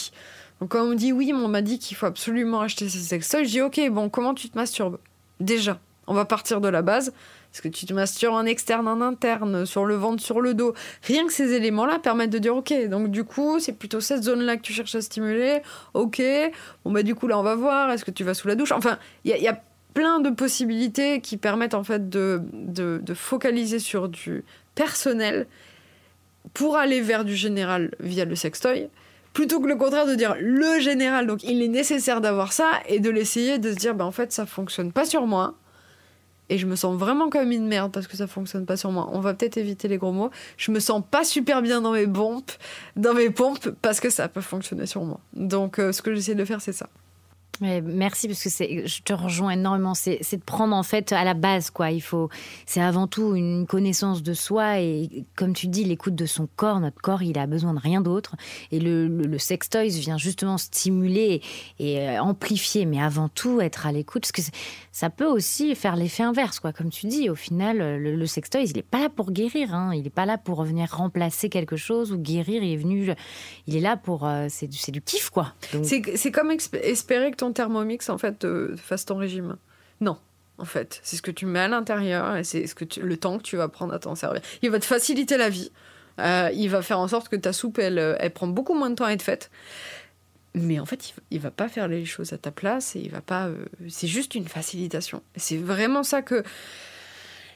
Donc 0.61 0.71
quand 0.71 0.83
on 0.83 0.88
me 0.88 0.95
dit 0.95 1.12
oui, 1.12 1.33
on 1.35 1.49
m'a 1.49 1.62
dit 1.62 1.79
qu'il 1.79 1.97
faut 1.97 2.07
absolument 2.07 2.61
acheter 2.61 2.88
ces 2.88 2.99
sextoys, 2.99 3.45
je 3.45 3.51
dis 3.51 3.61
ok, 3.61 3.81
bon, 3.90 4.09
comment 4.09 4.35
tu 4.35 4.49
te 4.49 4.57
masturbes? 4.57 4.99
Déjà, 5.40 5.79
on 6.07 6.14
va 6.14 6.25
partir 6.25 6.61
de 6.61 6.69
la 6.69 6.83
base. 6.83 7.12
Est-ce 7.53 7.62
que 7.62 7.69
tu 7.69 7.87
te 7.87 7.95
masturbes 7.95 8.35
en 8.35 8.45
externe, 8.47 8.88
en 8.88 9.01
interne, 9.01 9.64
sur 9.64 9.85
le 9.85 9.95
ventre, 9.95 10.23
sur 10.23 10.40
le 10.40 10.55
dos 10.55 10.75
Rien 11.05 11.25
que 11.27 11.33
ces 11.33 11.53
éléments-là 11.53 12.01
permettent 12.01 12.31
de 12.31 12.38
dire 12.38 12.57
ok, 12.57 12.88
donc 12.88 13.11
du 13.11 13.25
coup, 13.25 13.61
c'est 13.61 13.75
plutôt 13.75 14.01
cette 14.01 14.25
zone-là 14.25 14.57
que 14.57 14.62
tu 14.62 14.73
cherches 14.73 14.95
à 14.97 15.01
stimuler. 15.01 15.61
Ok, 15.95 16.21
bon 16.85 16.90
bah 16.90 17.03
du 17.03 17.14
coup 17.14 17.29
là 17.29 17.38
on 17.38 17.43
va 17.43 17.55
voir, 17.55 17.90
est-ce 17.90 18.05
que 18.05 18.11
tu 18.11 18.25
vas 18.25 18.35
sous 18.35 18.49
la 18.49 18.57
douche? 18.57 18.73
Enfin, 18.73 18.99
il 19.25 19.37
y, 19.37 19.49
a 19.49 19.62
plein 19.93 20.19
de 20.19 20.31
possibilités 20.31 21.21
qui 21.21 21.37
permettent 21.37 21.75
en 21.75 21.85
fait 21.85 22.09
de, 22.09 22.43
de 22.53 23.14
focaliser 23.14 23.79
sur 23.79 24.09
du 24.09 24.45
personnel 24.75 25.47
pour 26.53 26.77
aller 26.77 27.01
vers 27.01 27.25
du 27.25 27.37
général 27.37 27.93
via 28.01 28.25
le 28.25 28.35
sextoy 28.35 28.88
plutôt 29.35 29.61
que 29.61 29.66
le 29.66 29.77
contraire 29.77 30.07
de 30.07 30.14
dire 30.14 30.37
le 30.40 30.81
général. 30.81 31.27
Donc 31.27 31.42
il 31.42 31.61
est 31.61 31.68
nécessaire 31.68 32.23
d'avoir 32.23 32.55
ça 32.55 32.70
et 32.88 33.01
de 33.01 33.11
l'essayer, 33.11 33.59
de 33.59 33.70
se 33.70 33.77
dire 33.77 33.94
bah 33.94 34.07
en 34.07 34.12
fait 34.12 34.33
ça 34.33 34.47
fonctionne 34.47 34.92
pas 34.92 35.05
sur 35.05 35.27
moi. 35.27 35.57
Et 36.51 36.59
je 36.59 36.66
me 36.66 36.77
sens 36.77 36.97
vraiment 36.97 37.31
comme 37.31 37.53
une 37.53 37.66
merde 37.66 37.90
parce 37.90 38.07
que 38.07 38.16
ça 38.16 38.27
fonctionne 38.27 38.66
pas 38.66 38.77
sur 38.77 38.92
moi. 38.92 39.09
On 39.12 39.20
va 39.20 39.33
peut-être 39.35 39.57
éviter 39.57 39.88
les 39.88 39.97
gros 39.97 40.12
mots. 40.12 40.31
Je 40.59 40.73
me 40.73 40.79
sens 40.79 41.03
pas 41.11 41.25
super 41.25 41.62
bien 41.62 41.81
dans 41.81 41.92
mes 41.92 42.07
pompes, 42.07 42.53
dans 42.97 43.14
mes 43.14 43.31
pompes 43.31 43.70
parce 43.81 43.99
que 43.99 44.11
ça 44.11 44.29
peut 44.29 44.42
fonctionner 44.42 44.87
sur 44.87 45.05
moi. 45.05 45.20
Donc 45.35 45.79
euh, 45.79 45.92
ce 45.92 46.01
que 46.01 46.14
j'essaie 46.14 46.35
de 46.35 46.44
faire 46.44 46.61
c'est 46.61 46.73
ça. 46.73 46.88
Merci 47.61 48.29
parce 48.29 48.43
que 48.43 48.51
je 48.87 49.03
te 49.03 49.12
rejoins 49.12 49.53
énormément. 49.53 49.95
C'est, 49.95 50.19
de 50.19 50.43
prendre 50.43 50.75
en 50.75 50.83
fait 50.83 51.12
à 51.12 51.25
la 51.25 51.35
base 51.35 51.71
quoi. 51.71 51.90
Il 51.90 52.03
faut, 52.03 52.29
c'est 52.67 52.81
avant 52.81 53.07
tout 53.07 53.35
une 53.35 53.67
connaissance 53.67 54.23
de 54.23 54.35
soi 54.35 54.81
et 54.81 55.25
comme 55.37 55.55
tu 55.55 55.69
dis, 55.69 55.85
l'écoute 55.85 56.14
de 56.14 56.27
son 56.27 56.49
corps. 56.57 56.81
Notre 56.81 57.01
corps, 57.01 57.23
il 57.23 57.38
a 57.38 57.47
besoin 57.47 57.75
de 57.75 57.81
rien 57.81 58.01
d'autre. 58.01 58.37
Et 58.73 58.81
le, 58.81 59.07
le, 59.09 59.38
toys 59.71 59.88
vient 59.88 60.19
justement 60.19 60.59
stimuler 60.59 61.43
et, 61.79 62.01
euh, 62.01 62.21
amplifier, 62.21 62.87
mais 62.87 63.01
avant 63.01 63.29
tout 63.29 63.61
être 63.61 63.87
à 63.87 63.93
l'écoute 63.93 64.23
parce 64.23 64.33
que 64.33 64.43
ça 64.93 65.11
peut 65.11 65.27
aussi 65.27 65.75
faire 65.75 65.97
l'effet 65.97 66.23
inverse 66.23 66.61
quoi. 66.61 66.73
Comme 66.73 66.90
tu 66.90 67.07
dis, 67.07 67.31
au 67.31 67.35
final, 67.35 67.79
le, 67.79 68.17
le 68.17 68.27
sex 68.27 68.51
toys, 68.51 68.62
il 68.62 68.77
n'est 68.77 68.83
pas 68.83 69.01
là 69.01 69.09
pour 69.09 69.31
guérir. 69.31 69.75
Hein. 69.75 69.93
Il 69.95 70.03
n'est 70.03 70.11
pas 70.11 70.27
là 70.27 70.38
pour 70.38 70.62
venir 70.64 70.88
remplacer 70.90 71.49
quelque 71.49 71.77
chose 71.77 72.12
ou 72.12 72.19
guérir. 72.19 72.62
Il 72.62 72.73
est 72.73 72.77
venu, 72.77 73.12
il 73.67 73.77
est 73.77 73.81
là 73.81 73.97
pour, 73.97 74.27
euh, 74.27 74.47
c'est, 74.49 74.67
du, 74.67 74.79
du 74.90 75.01
kiff 75.01 75.31
quoi. 75.31 75.55
C'est, 75.83 76.31
comme 76.31 76.51
espérer 76.51 77.31
que 77.31 77.37
ton 77.37 77.44
Thermomix 77.53 78.09
en 78.09 78.19
fait 78.19 78.45
euh, 78.45 78.77
fasse 78.77 79.05
ton 79.05 79.17
régime. 79.17 79.57
Non, 80.01 80.19
en 80.59 80.65
fait, 80.65 81.01
c'est 81.03 81.17
ce 81.17 81.23
que 81.23 81.31
tu 81.31 81.47
mets 81.47 81.61
à 81.61 81.69
l'intérieur 81.69 82.37
et 82.37 82.45
c'est 82.45 82.67
ce 82.67 82.75
que 82.75 82.85
le 83.01 83.17
temps 83.17 83.39
que 83.39 83.43
tu 83.43 83.57
vas 83.57 83.69
prendre 83.69 83.95
à 83.95 83.99
t'en 83.99 84.15
servir. 84.15 84.43
Il 84.63 84.71
va 84.71 84.79
te 84.79 84.85
faciliter 84.85 85.37
la 85.37 85.49
vie. 85.49 85.71
Euh, 86.21 86.51
il 86.55 86.69
va 86.69 86.83
faire 86.83 86.99
en 86.99 87.09
sorte 87.09 87.29
que 87.29 87.37
ta 87.37 87.53
soupe, 87.53 87.79
elle, 87.79 87.99
euh, 87.99 88.17
elle 88.21 88.33
prend 88.33 88.47
beaucoup 88.47 88.75
moins 88.75 88.91
de 88.91 88.95
temps 88.95 89.05
à 89.05 89.13
être 89.13 89.23
faite. 89.23 89.51
Mais 90.55 90.79
en 90.79 90.87
fait, 90.87 91.15
il, 91.33 91.41
va 91.41 91.51
pas 91.51 91.69
faire 91.69 91.89
les 91.89 92.05
choses 92.05 92.33
à 92.33 92.39
ta 92.39 92.53
place 92.53 92.95
et 92.95 93.01
il 93.01 93.11
va 93.11 93.21
pas. 93.21 93.51
c'est 93.89 94.07
juste 94.07 94.37
une 94.37 94.47
facilitation. 94.47 95.21
C'est 95.35 95.57
vraiment 95.57 96.05
ça 96.05 96.23
que 96.23 96.45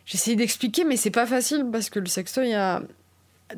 j'essaie 0.05 0.35
d'expliquer, 0.35 0.83
mais 0.83 0.96
c'est 0.96 1.12
pas 1.12 1.27
facile 1.27 1.64
parce 1.70 1.90
que 1.90 2.01
le 2.01 2.07
sextoy 2.07 2.55
a 2.55 2.83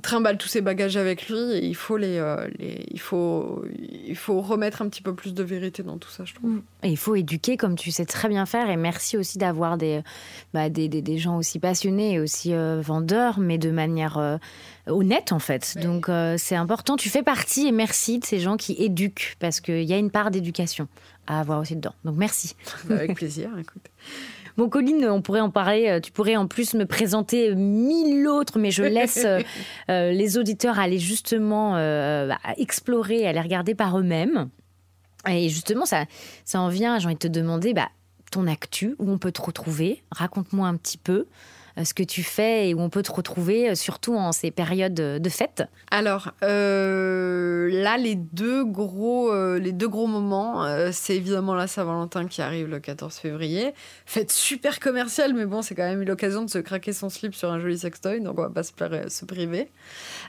trimballe 0.03 0.39
tous 0.39 0.49
ses 0.49 0.61
bagages 0.61 0.97
avec 0.97 1.29
lui 1.29 1.39
et 1.39 1.65
il 1.65 1.75
faut 1.75 1.97
les, 1.97 2.19
euh, 2.19 2.49
il 2.59 3.01
faut 3.01 3.65
il 4.07 4.17
faut 4.17 4.41
remettre 4.41 4.83
un 4.83 4.89
petit 4.89 5.03
peu 5.03 5.15
plus 5.15 5.35
de 5.35 5.43
vérité 5.43 5.83
dans 5.83 5.99
tout 5.99 6.11
ça 6.11 6.25
je 6.25 6.35
trouve. 6.35 6.61
Et 6.83 6.91
il 6.91 6.97
faut 6.97 7.17
éduquer 7.17 7.57
comme 7.57 7.75
tu 7.75 7.91
sais 7.91 8.05
très 8.05 8.29
bien 8.29 8.47
faire 8.47 8.71
et 8.71 8.77
merci 8.77 9.17
aussi 9.17 9.39
d'avoir 9.39 9.79
des, 9.79 10.03
bah, 10.55 10.69
des, 10.69 10.89
des, 10.89 11.19
gens 11.19 11.37
aussi 11.37 11.59
passionnés 11.59 12.15
et 12.15 12.21
aussi 12.21 12.55
euh, 12.55 12.81
vendeurs 12.81 13.41
mais 13.41 13.59
de 13.59 13.71
manière 13.71 14.19
euh, 14.19 14.37
honnête 14.87 15.33
en 15.33 15.39
fait 15.39 15.77
donc 15.81 16.11
c'est 16.39 16.57
important 16.57 16.97
tu 16.97 17.09
fais 17.11 17.23
partie 17.23 17.67
et 17.67 17.73
merci 17.73 18.19
de 18.19 18.25
ces 18.25 18.41
gens 18.41 18.57
qui 18.57 18.73
éduquent 18.79 19.37
parce 19.39 19.61
qu'il 19.61 19.85
y 19.85 19.93
a 19.93 19.99
une 19.99 20.11
part 20.11 20.31
d'éducation 20.31 20.89
à 21.27 21.41
avoir 21.41 21.61
aussi 21.61 21.77
dedans 21.77 21.95
donc 22.05 22.17
merci 22.17 22.57
avec 22.89 23.15
plaisir 23.15 23.51
écoute 23.59 23.83
Bon, 24.57 24.69
Colline, 24.69 25.07
on 25.09 25.23
pourrait 25.23 25.41
en 25.41 25.49
parler. 25.49 25.89
Euh, 25.89 26.01
tu 26.01 26.13
pourrais 26.13 26.37
en 26.37 26.47
plus 26.47 26.75
me 26.75 26.85
présenter 26.85 27.55
mille 27.55 28.27
autres, 28.29 28.59
mais 28.59 28.71
je 28.71 28.83
laisse 28.83 29.23
euh, 29.25 29.41
euh, 29.91 30.13
les 30.13 30.37
auditeurs 30.37 30.79
aller 30.79 30.99
justement 30.99 31.73
bah, 31.73 32.39
explorer, 32.59 33.27
aller 33.27 33.41
regarder 33.41 33.75
par 33.75 33.99
eux-mêmes. 33.99 34.51
Et 35.27 35.49
justement, 35.49 35.87
ça, 35.87 36.05
ça 36.45 36.61
en 36.61 36.69
vient, 36.69 36.99
j'ai 36.99 37.07
envie 37.07 37.15
de 37.15 37.21
te 37.21 37.29
demander, 37.29 37.75
bah, 37.75 37.89
ton 38.31 38.47
actu, 38.47 38.97
où 38.99 39.11
on 39.11 39.19
peut 39.19 39.33
te 39.33 39.41
retrouver. 39.41 40.03
Raconte-moi 40.11 40.69
un 40.69 40.77
petit 40.77 40.99
peu. 40.99 41.27
Euh, 41.81 41.85
ce 41.85 41.95
que 41.95 42.03
tu 42.03 42.23
fais 42.23 42.69
et 42.69 42.75
où 42.75 42.81
on 42.81 42.89
peut 42.89 43.03
te 43.03 43.13
retrouver, 43.13 43.71
euh, 43.71 43.75
surtout 43.75 44.15
en 44.17 44.33
ces 44.33 44.51
périodes 44.51 44.95
de 44.95 45.29
fête 45.29 45.65
Alors 45.91 46.33
euh, 46.43 47.69
là, 47.73 47.97
les 47.97 48.15
deux 48.15 48.65
gros, 48.65 49.35
les 49.57 49.73
deux 49.73 49.89
gros 49.89 50.07
moments, 50.07 50.67
c'est 50.93 51.17
évidemment 51.17 51.55
la 51.55 51.67
Saint-Valentin 51.67 52.27
qui 52.27 52.43
arrive 52.43 52.69
le 52.69 52.81
14 52.81 53.15
février. 53.17 53.73
Fête 54.07 54.31
super 54.31 54.81
commerciale, 54.81 55.35
mais 55.35 55.47
bon, 55.47 55.63
c'est 55.63 55.75
quand 55.75 55.89
même 55.89 56.03
l'occasion 56.03 56.45
de 56.45 56.51
se 56.51 56.59
craquer 56.59 56.93
son 56.93 57.09
slip 57.09 57.35
sur 57.35 57.51
un 57.51 57.61
joli 57.61 57.79
sextoy, 57.79 58.21
donc 58.21 58.39
on 58.39 58.43
va 58.43 58.51
pas 58.51 58.63
se, 58.63 58.73
priver. 59.25 59.71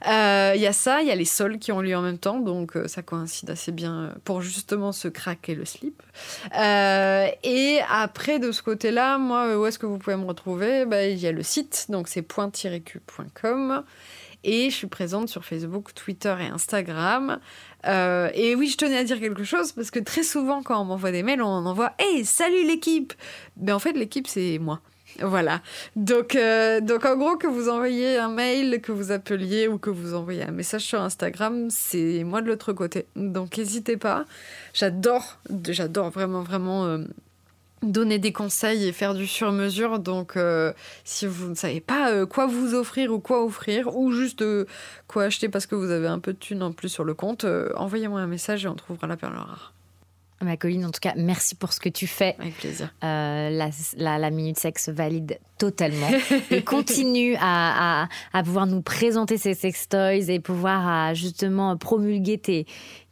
Il 0.05 0.61
y 0.61 0.67
a 0.67 0.73
ça, 0.73 1.01
il 1.01 1.07
y 1.07 1.11
a 1.11 1.15
les 1.15 1.25
sols 1.25 1.59
qui 1.59 1.71
ont 1.71 1.81
lieu 1.81 1.95
en 1.95 2.01
même 2.01 2.17
temps, 2.17 2.39
donc 2.39 2.77
ça 2.87 3.01
coïncide 3.01 3.49
assez 3.49 3.71
bien 3.71 4.13
pour 4.23 4.41
justement 4.41 4.91
se 4.91 5.07
craquer 5.07 5.55
le 5.55 5.65
slip. 5.65 6.01
et 6.53 7.79
après, 7.89 8.39
de 8.39 8.51
ce 8.51 8.61
côté-là, 8.61 9.17
moi, 9.17 9.57
où 9.57 9.65
est-ce 9.65 9.79
que 9.79 9.85
vous 9.85 9.97
pouvez 9.97 10.15
me 10.15 10.25
retrouver? 10.25 10.85
Bah, 10.85 11.05
Il 11.05 11.19
y 11.19 11.27
a 11.27 11.31
le 11.31 11.40
site, 11.43 11.87
donc 11.89 12.07
c'est 12.07 12.21
point-q.com. 12.21 13.83
Et 14.43 14.71
je 14.71 14.75
suis 14.75 14.87
présente 14.87 15.29
sur 15.29 15.45
Facebook, 15.45 15.93
Twitter 15.93 16.35
et 16.39 16.47
Instagram. 16.47 17.39
Euh, 17.87 18.29
et 18.33 18.55
oui, 18.55 18.67
je 18.67 18.77
tenais 18.77 18.97
à 18.97 19.03
dire 19.03 19.19
quelque 19.19 19.43
chose 19.43 19.71
parce 19.71 19.91
que 19.91 19.99
très 19.99 20.23
souvent, 20.23 20.63
quand 20.63 20.81
on 20.81 20.85
m'envoie 20.85 21.11
des 21.11 21.21
mails, 21.21 21.41
on 21.41 21.47
envoie 21.47 21.93
Hey, 21.99 22.25
salut 22.25 22.65
l'équipe 22.65 23.13
Mais 23.57 23.71
en 23.71 23.79
fait, 23.79 23.93
l'équipe, 23.93 24.27
c'est 24.27 24.57
moi. 24.57 24.81
Voilà. 25.19 25.61
Donc, 25.95 26.35
euh, 26.35 26.79
donc, 26.81 27.05
en 27.05 27.17
gros, 27.17 27.35
que 27.35 27.47
vous 27.47 27.69
envoyez 27.69 28.17
un 28.17 28.29
mail, 28.29 28.81
que 28.81 28.91
vous 28.91 29.11
appeliez 29.11 29.67
ou 29.67 29.77
que 29.77 29.89
vous 29.89 30.13
envoyez 30.13 30.43
un 30.43 30.51
message 30.51 30.83
sur 30.83 31.01
Instagram, 31.01 31.69
c'est 31.69 32.23
moi 32.23 32.41
de 32.41 32.47
l'autre 32.47 32.73
côté. 32.73 33.05
Donc, 33.15 33.57
n'hésitez 33.57 33.97
pas. 33.97 34.25
J'adore, 34.73 35.37
j'adore 35.67 36.09
vraiment, 36.09 36.41
vraiment. 36.41 36.85
Euh, 36.85 36.99
donner 37.81 38.19
des 38.19 38.31
conseils 38.31 38.87
et 38.87 38.91
faire 38.91 39.13
du 39.13 39.27
sur-mesure. 39.27 39.99
Donc, 39.99 40.37
euh, 40.37 40.73
si 41.03 41.25
vous 41.25 41.49
ne 41.49 41.55
savez 41.55 41.81
pas 41.81 42.11
euh, 42.11 42.25
quoi 42.25 42.47
vous 42.47 42.73
offrir 42.73 43.11
ou 43.11 43.19
quoi 43.19 43.43
offrir, 43.43 43.95
ou 43.95 44.11
juste 44.11 44.41
euh, 44.41 44.65
quoi 45.07 45.23
acheter 45.23 45.49
parce 45.49 45.65
que 45.65 45.75
vous 45.75 45.91
avez 45.91 46.07
un 46.07 46.19
peu 46.19 46.33
de 46.33 46.37
thunes 46.37 46.63
en 46.63 46.71
plus 46.71 46.89
sur 46.89 47.03
le 47.03 47.13
compte, 47.13 47.45
envoyez-moi 47.75 48.19
un 48.19 48.27
message 48.27 48.65
et 48.65 48.67
on 48.67 48.75
trouvera 48.75 49.07
la 49.07 49.17
perle 49.17 49.35
rare. 49.35 49.73
Ma 50.41 50.57
Colline, 50.57 50.85
en 50.85 50.91
tout 50.91 50.99
cas, 50.99 51.13
merci 51.15 51.55
pour 51.55 51.73
ce 51.73 51.79
que 51.79 51.89
tu 51.89 52.07
fais. 52.07 52.35
Avec 52.39 52.57
plaisir. 52.57 52.93
la, 53.01 53.69
la, 53.97 54.29
Minute 54.29 54.59
Sexe 54.59 54.89
valide 54.89 55.39
totalement. 55.57 56.09
et 56.51 56.63
continue 56.63 57.35
à, 57.35 58.03
à, 58.03 58.07
à, 58.33 58.43
pouvoir 58.43 58.67
nous 58.67 58.81
présenter 58.81 59.37
ces 59.37 59.53
sextoys 59.53 60.29
et 60.29 60.39
pouvoir 60.39 61.13
justement 61.13 61.77
promulguer 61.77 62.37
tes, 62.37 62.65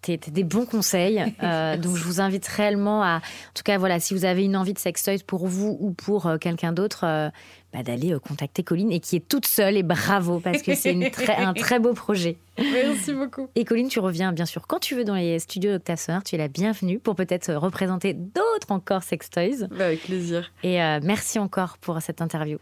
des 0.08 0.44
bons 0.44 0.66
conseils. 0.66 1.24
Euh, 1.42 1.78
donc, 1.78 1.96
je 1.96 2.04
vous 2.04 2.20
invite 2.20 2.46
réellement 2.46 3.02
à, 3.02 3.18
en 3.18 3.54
tout 3.54 3.64
cas, 3.64 3.78
voilà, 3.78 4.00
si 4.00 4.14
vous 4.14 4.26
avez 4.26 4.44
une 4.44 4.58
envie 4.58 4.74
de 4.74 4.80
sextoys 4.80 5.24
pour 5.26 5.48
vous 5.48 5.78
ou 5.80 5.92
pour 5.92 6.26
euh, 6.26 6.38
quelqu'un 6.38 6.74
d'autre, 6.74 7.06
euh, 7.06 7.30
bah, 7.74 7.84
d'aller 7.84 8.16
contacter 8.20 8.64
Colline 8.64 8.92
et 8.92 9.00
qui 9.00 9.16
est 9.16 9.28
toute 9.28 9.46
seule. 9.46 9.78
Et 9.78 9.84
bravo, 9.84 10.40
parce 10.40 10.62
que 10.62 10.76
c'est 10.76 10.98
un 11.38 11.54
très 11.54 11.80
beau 11.80 11.94
projet. 11.94 12.38
Merci 12.58 13.14
beaucoup. 13.14 13.48
Et 13.56 13.66
Colline, 13.66 13.90
tu 13.90 14.00
reviens 14.00 14.32
bien 14.32 14.46
sûr 14.46 14.68
quand 14.68 14.80
tu 14.80 14.96
veux 14.96 15.04
dans 15.04 15.16
les 15.16 15.40
studios 15.40 15.72
d'Octasor. 15.72 16.24
Tu 16.24 16.36
es 16.36 16.38
la 16.38 16.48
bienvenue 16.48 17.00
pour 17.00 17.16
peut-être 17.16 17.54
représenter 17.54 18.14
d'autres 18.14 18.72
encore 18.72 19.04
sextoys. 19.04 19.68
Bah, 19.70 19.86
avec 19.86 20.04
plaisir. 20.04 20.52
Et 20.64 20.78
merci 21.04 21.40
encore 21.40 21.78
pour 21.78 22.02
cette 22.02 22.22
interview. 22.22 22.58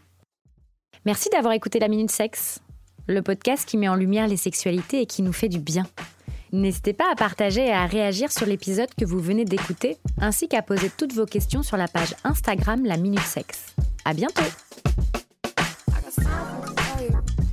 Merci 1.04 1.28
d'avoir 1.30 1.54
écouté 1.54 1.78
La 1.78 1.88
Minute 1.88 2.10
Sexe, 2.10 2.60
le 3.06 3.22
podcast 3.22 3.66
qui 3.66 3.76
met 3.76 3.88
en 3.88 3.94
lumière 3.94 4.28
les 4.28 4.36
sexualités 4.36 5.00
et 5.00 5.06
qui 5.06 5.22
nous 5.22 5.32
fait 5.32 5.48
du 5.48 5.58
bien. 5.58 5.84
N'hésitez 6.52 6.92
pas 6.92 7.10
à 7.12 7.14
partager 7.14 7.66
et 7.66 7.72
à 7.72 7.86
réagir 7.86 8.32
sur 8.32 8.46
l'épisode 8.46 8.88
que 8.98 9.04
vous 9.04 9.20
venez 9.20 9.44
d'écouter, 9.44 9.98
ainsi 10.20 10.48
qu'à 10.48 10.62
poser 10.62 10.90
toutes 10.96 11.12
vos 11.12 11.26
questions 11.26 11.62
sur 11.62 11.76
la 11.76 11.88
page 11.88 12.14
Instagram 12.24 12.84
La 12.84 12.96
Minute 12.96 13.20
Sexe. 13.20 13.74
À 14.04 14.14
bientôt! 14.14 14.87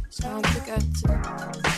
Sound 0.10 0.48
forget 0.48 0.84
to. 1.04 1.75